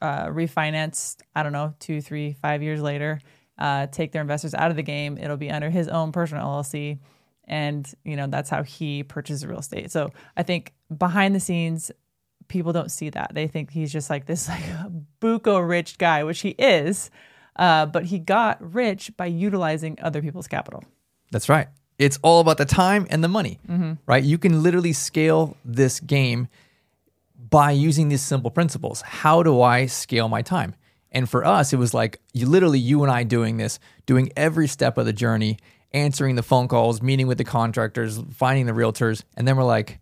uh, 0.00 0.26
refinance, 0.26 1.16
I 1.34 1.42
don't 1.42 1.52
know, 1.52 1.74
two, 1.80 2.00
three, 2.00 2.34
five 2.34 2.62
years 2.62 2.80
later, 2.80 3.20
uh, 3.58 3.86
take 3.86 4.12
their 4.12 4.22
investors 4.22 4.54
out 4.54 4.70
of 4.70 4.76
the 4.76 4.82
game. 4.82 5.18
It'll 5.18 5.36
be 5.36 5.50
under 5.50 5.70
his 5.70 5.88
own 5.88 6.12
personal 6.12 6.46
LLC 6.46 6.98
and 7.50 7.92
you 8.04 8.16
know 8.16 8.28
that's 8.28 8.48
how 8.48 8.62
he 8.62 9.02
purchases 9.02 9.44
real 9.44 9.58
estate 9.58 9.90
so 9.90 10.08
i 10.36 10.42
think 10.42 10.72
behind 10.96 11.34
the 11.34 11.40
scenes 11.40 11.90
people 12.50 12.72
don't 12.72 12.90
see 12.90 13.08
that. 13.10 13.32
They 13.34 13.46
think 13.46 13.70
he's 13.70 13.90
just 13.90 14.10
like 14.10 14.26
this 14.26 14.48
like 14.54 14.62
buco 15.20 15.66
rich 15.66 15.96
guy 15.96 16.24
which 16.24 16.40
he 16.40 16.50
is 16.50 17.10
uh, 17.56 17.86
but 17.86 18.04
he 18.04 18.18
got 18.18 18.58
rich 18.74 19.10
by 19.16 19.26
utilizing 19.26 19.98
other 20.02 20.20
people's 20.20 20.46
capital. 20.46 20.84
That's 21.30 21.48
right. 21.48 21.68
It's 21.98 22.18
all 22.22 22.40
about 22.40 22.58
the 22.58 22.64
time 22.64 23.06
and 23.10 23.24
the 23.24 23.28
money 23.28 23.58
mm-hmm. 23.68 23.94
right? 24.06 24.22
You 24.22 24.36
can 24.36 24.62
literally 24.62 24.92
scale 24.92 25.56
this 25.64 26.00
game 26.00 26.48
by 27.36 27.70
using 27.70 28.08
these 28.08 28.22
simple 28.22 28.50
principles. 28.50 29.00
How 29.02 29.42
do 29.42 29.62
i 29.62 29.86
scale 29.86 30.28
my 30.28 30.42
time? 30.42 30.74
And 31.12 31.28
for 31.28 31.44
us 31.44 31.72
it 31.72 31.76
was 31.76 31.94
like 31.94 32.20
you 32.32 32.46
literally 32.46 32.78
you 32.78 33.02
and 33.02 33.10
i 33.10 33.24
doing 33.24 33.56
this 33.56 33.80
doing 34.06 34.30
every 34.36 34.68
step 34.68 34.98
of 34.98 35.06
the 35.06 35.12
journey 35.12 35.58
answering 35.92 36.36
the 36.36 36.42
phone 36.42 36.68
calls, 36.68 37.02
meeting 37.02 37.26
with 37.26 37.38
the 37.38 37.44
contractors, 37.44 38.20
finding 38.32 38.66
the 38.66 38.72
realtors, 38.72 39.24
and 39.36 39.46
then 39.46 39.56
we're 39.56 39.64
like, 39.64 39.98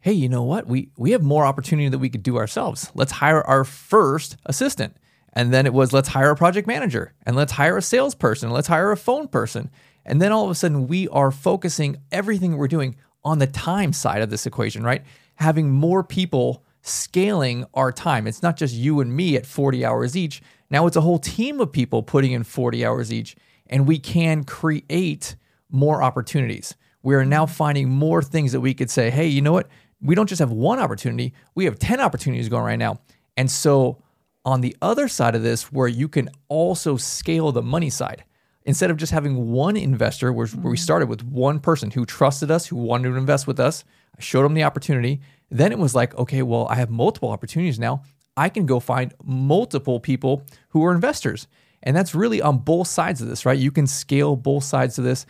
hey, 0.00 0.12
you 0.12 0.28
know 0.28 0.42
what? 0.42 0.66
We 0.66 0.90
we 0.96 1.12
have 1.12 1.22
more 1.22 1.44
opportunity 1.44 1.88
that 1.88 1.98
we 1.98 2.08
could 2.08 2.22
do 2.22 2.36
ourselves. 2.36 2.90
Let's 2.94 3.12
hire 3.12 3.42
our 3.42 3.64
first 3.64 4.36
assistant. 4.46 4.96
And 5.32 5.52
then 5.52 5.66
it 5.66 5.74
was 5.74 5.92
let's 5.92 6.08
hire 6.08 6.30
a 6.30 6.36
project 6.36 6.66
manager 6.66 7.12
and 7.26 7.36
let's 7.36 7.52
hire 7.52 7.76
a 7.76 7.82
salesperson, 7.82 8.50
let's 8.50 8.68
hire 8.68 8.90
a 8.90 8.96
phone 8.96 9.28
person. 9.28 9.70
And 10.04 10.22
then 10.22 10.32
all 10.32 10.44
of 10.44 10.50
a 10.50 10.54
sudden 10.54 10.86
we 10.86 11.08
are 11.08 11.30
focusing 11.30 11.98
everything 12.10 12.56
we're 12.56 12.68
doing 12.68 12.96
on 13.24 13.38
the 13.38 13.46
time 13.46 13.92
side 13.92 14.22
of 14.22 14.30
this 14.30 14.46
equation, 14.46 14.82
right? 14.82 15.02
Having 15.34 15.72
more 15.72 16.02
people 16.02 16.64
scaling 16.80 17.66
our 17.74 17.92
time. 17.92 18.26
It's 18.26 18.42
not 18.42 18.56
just 18.56 18.74
you 18.74 19.00
and 19.00 19.14
me 19.14 19.36
at 19.36 19.44
40 19.44 19.84
hours 19.84 20.16
each. 20.16 20.40
Now 20.70 20.86
it's 20.86 20.96
a 20.96 21.00
whole 21.00 21.18
team 21.18 21.60
of 21.60 21.72
people 21.72 22.02
putting 22.02 22.32
in 22.32 22.44
40 22.44 22.86
hours 22.86 23.12
each 23.12 23.36
and 23.66 23.86
we 23.86 23.98
can 23.98 24.44
create 24.44 25.36
more 25.70 26.02
opportunities. 26.02 26.76
We 27.02 27.14
are 27.14 27.24
now 27.24 27.46
finding 27.46 27.88
more 27.88 28.22
things 28.22 28.52
that 28.52 28.60
we 28.60 28.74
could 28.74 28.90
say, 28.90 29.10
hey, 29.10 29.26
you 29.26 29.42
know 29.42 29.52
what? 29.52 29.68
We 30.00 30.14
don't 30.14 30.28
just 30.28 30.40
have 30.40 30.52
one 30.52 30.78
opportunity, 30.78 31.32
we 31.54 31.64
have 31.64 31.78
10 31.78 32.00
opportunities 32.00 32.48
going 32.48 32.64
right 32.64 32.78
now. 32.78 33.00
And 33.36 33.50
so, 33.50 34.02
on 34.44 34.60
the 34.60 34.76
other 34.80 35.08
side 35.08 35.34
of 35.34 35.42
this, 35.42 35.72
where 35.72 35.88
you 35.88 36.08
can 36.08 36.30
also 36.48 36.96
scale 36.96 37.50
the 37.50 37.62
money 37.62 37.90
side, 37.90 38.24
instead 38.64 38.90
of 38.90 38.96
just 38.96 39.12
having 39.12 39.50
one 39.50 39.76
investor, 39.76 40.32
where, 40.32 40.46
where 40.46 40.70
we 40.70 40.76
mm-hmm. 40.76 40.82
started 40.82 41.08
with 41.08 41.24
one 41.24 41.58
person 41.58 41.90
who 41.90 42.04
trusted 42.04 42.50
us, 42.50 42.66
who 42.66 42.76
wanted 42.76 43.10
to 43.10 43.16
invest 43.16 43.46
with 43.46 43.58
us, 43.58 43.84
I 44.16 44.20
showed 44.20 44.44
them 44.44 44.54
the 44.54 44.64
opportunity. 44.64 45.20
Then 45.50 45.72
it 45.72 45.78
was 45.78 45.94
like, 45.94 46.14
okay, 46.16 46.42
well, 46.42 46.66
I 46.68 46.74
have 46.74 46.90
multiple 46.90 47.30
opportunities 47.30 47.78
now. 47.78 48.02
I 48.36 48.48
can 48.48 48.66
go 48.66 48.80
find 48.80 49.14
multiple 49.24 50.00
people 50.00 50.42
who 50.68 50.84
are 50.84 50.92
investors. 50.92 51.46
And 51.82 51.96
that's 51.96 52.14
really 52.14 52.42
on 52.42 52.58
both 52.58 52.88
sides 52.88 53.22
of 53.22 53.28
this, 53.28 53.46
right? 53.46 53.58
You 53.58 53.70
can 53.70 53.86
scale 53.86 54.36
both 54.36 54.64
sides 54.64 54.98
of 54.98 55.04
this, 55.04 55.24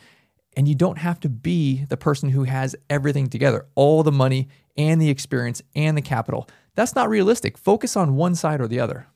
and 0.56 0.66
you 0.66 0.74
don't 0.74 0.98
have 0.98 1.20
to 1.20 1.28
be 1.28 1.84
the 1.84 1.96
person 1.96 2.30
who 2.30 2.44
has 2.44 2.74
everything 2.88 3.28
together 3.28 3.66
all 3.74 4.02
the 4.02 4.10
money 4.10 4.48
and 4.76 5.00
the 5.00 5.10
experience 5.10 5.62
and 5.74 5.96
the 5.96 6.02
capital. 6.02 6.48
That's 6.74 6.94
not 6.94 7.08
realistic. 7.08 7.56
Focus 7.58 7.96
on 7.96 8.16
one 8.16 8.34
side 8.34 8.60
or 8.60 8.66
the 8.66 8.80
other. 8.80 9.06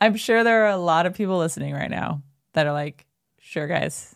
I'm 0.00 0.16
sure 0.16 0.44
there 0.44 0.64
are 0.64 0.70
a 0.70 0.76
lot 0.76 1.06
of 1.06 1.14
people 1.14 1.38
listening 1.38 1.72
right 1.72 1.90
now 1.90 2.22
that 2.52 2.66
are 2.66 2.72
like, 2.72 3.06
sure, 3.38 3.66
guys, 3.66 4.14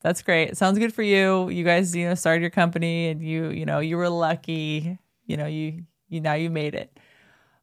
that's 0.00 0.22
great. 0.22 0.56
Sounds 0.56 0.78
good 0.78 0.94
for 0.94 1.02
you. 1.02 1.48
You 1.48 1.64
guys, 1.64 1.94
you 1.94 2.08
know, 2.08 2.14
started 2.14 2.40
your 2.40 2.50
company 2.50 3.08
and 3.08 3.20
you, 3.20 3.48
you 3.50 3.66
know, 3.66 3.80
you 3.80 3.96
were 3.96 4.08
lucky. 4.08 4.98
You 5.26 5.36
know, 5.36 5.46
you, 5.46 5.84
you 6.08 6.20
now 6.20 6.34
you 6.34 6.50
made 6.50 6.74
it. 6.74 6.96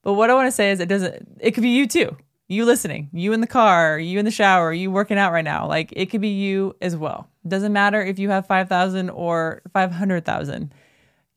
But 0.02 0.14
what 0.14 0.30
I 0.30 0.34
want 0.34 0.48
to 0.48 0.52
say 0.52 0.72
is 0.72 0.82
it 0.82 0.90
doesn't, 0.90 1.38
it 1.40 1.52
could 1.52 1.64
be 1.64 1.70
you 1.70 1.88
too. 1.88 2.18
You 2.50 2.66
listening, 2.66 3.10
you 3.14 3.32
in 3.32 3.40
the 3.40 3.48
car, 3.48 3.98
you 3.98 4.20
in 4.20 4.26
the 4.26 4.32
shower, 4.32 4.74
you 4.74 4.92
working 4.92 5.18
out 5.18 5.32
right 5.32 5.46
now. 5.46 5.68
Like 5.68 5.94
it 5.96 6.08
could 6.08 6.20
be 6.20 6.30
you 6.30 6.76
as 6.82 6.96
well. 6.96 7.30
Doesn't 7.48 7.74
matter 7.74 8.02
if 8.02 8.20
you 8.20 8.30
have 8.30 8.48
5,000 8.48 9.10
or 9.10 9.62
500,000. 9.74 10.74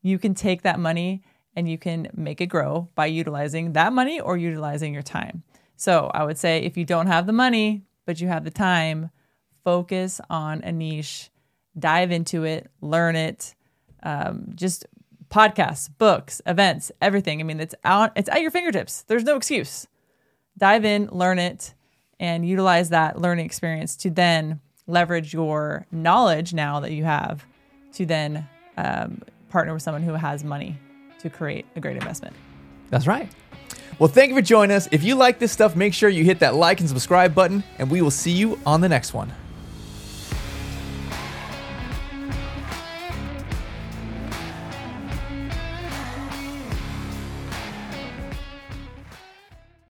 You 0.02 0.18
can 0.18 0.34
take 0.34 0.62
that 0.62 0.78
money 0.78 1.22
and 1.54 1.68
you 1.68 1.78
can 1.78 2.08
make 2.14 2.40
it 2.40 2.46
grow 2.46 2.88
by 2.94 3.06
utilizing 3.06 3.72
that 3.72 3.92
money 3.92 4.20
or 4.20 4.36
utilizing 4.36 4.92
your 4.92 5.02
time. 5.02 5.42
So 5.76 6.10
I 6.14 6.24
would 6.24 6.38
say 6.38 6.58
if 6.58 6.76
you 6.76 6.84
don't 6.84 7.06
have 7.06 7.26
the 7.26 7.32
money, 7.32 7.82
but 8.04 8.20
you 8.20 8.28
have 8.28 8.44
the 8.44 8.50
time, 8.50 9.10
focus 9.64 10.20
on 10.30 10.62
a 10.62 10.70
niche, 10.70 11.30
dive 11.78 12.12
into 12.12 12.44
it, 12.44 12.70
learn 12.80 13.16
it. 13.16 13.54
Um, 14.02 14.52
just 14.54 14.86
podcasts, 15.28 15.90
books, 15.98 16.40
events, 16.46 16.92
everything. 17.02 17.40
I 17.40 17.42
mean, 17.42 17.60
it's 17.60 17.74
out, 17.84 18.12
it's 18.14 18.28
at 18.28 18.42
your 18.42 18.50
fingertips. 18.50 19.02
There's 19.02 19.24
no 19.24 19.36
excuse. 19.36 19.86
Dive 20.56 20.84
in, 20.84 21.08
learn 21.10 21.38
it, 21.38 21.74
and 22.20 22.46
utilize 22.46 22.90
that 22.90 23.20
learning 23.20 23.44
experience 23.44 23.96
to 23.96 24.10
then 24.10 24.60
leverage 24.86 25.32
your 25.32 25.86
knowledge 25.90 26.52
now 26.52 26.80
that 26.80 26.92
you 26.92 27.04
have 27.04 27.44
to 27.94 28.06
then 28.06 28.48
um, 28.76 29.22
partner 29.48 29.72
with 29.72 29.82
someone 29.82 30.02
who 30.02 30.12
has 30.12 30.44
money 30.44 30.78
to 31.18 31.30
create 31.30 31.66
a 31.76 31.80
great 31.80 31.96
investment. 31.96 32.34
That's 32.90 33.06
right. 33.06 33.30
Well, 33.98 34.08
thank 34.08 34.28
you 34.28 34.36
for 34.36 34.42
joining 34.42 34.76
us. 34.76 34.88
If 34.92 35.02
you 35.02 35.14
like 35.14 35.38
this 35.38 35.52
stuff, 35.52 35.74
make 35.74 35.94
sure 35.94 36.08
you 36.08 36.24
hit 36.24 36.40
that 36.40 36.54
like 36.54 36.80
and 36.80 36.88
subscribe 36.88 37.34
button, 37.34 37.64
and 37.78 37.90
we 37.90 38.02
will 38.02 38.10
see 38.10 38.32
you 38.32 38.60
on 38.66 38.80
the 38.80 38.88
next 38.88 39.14
one. 39.14 39.32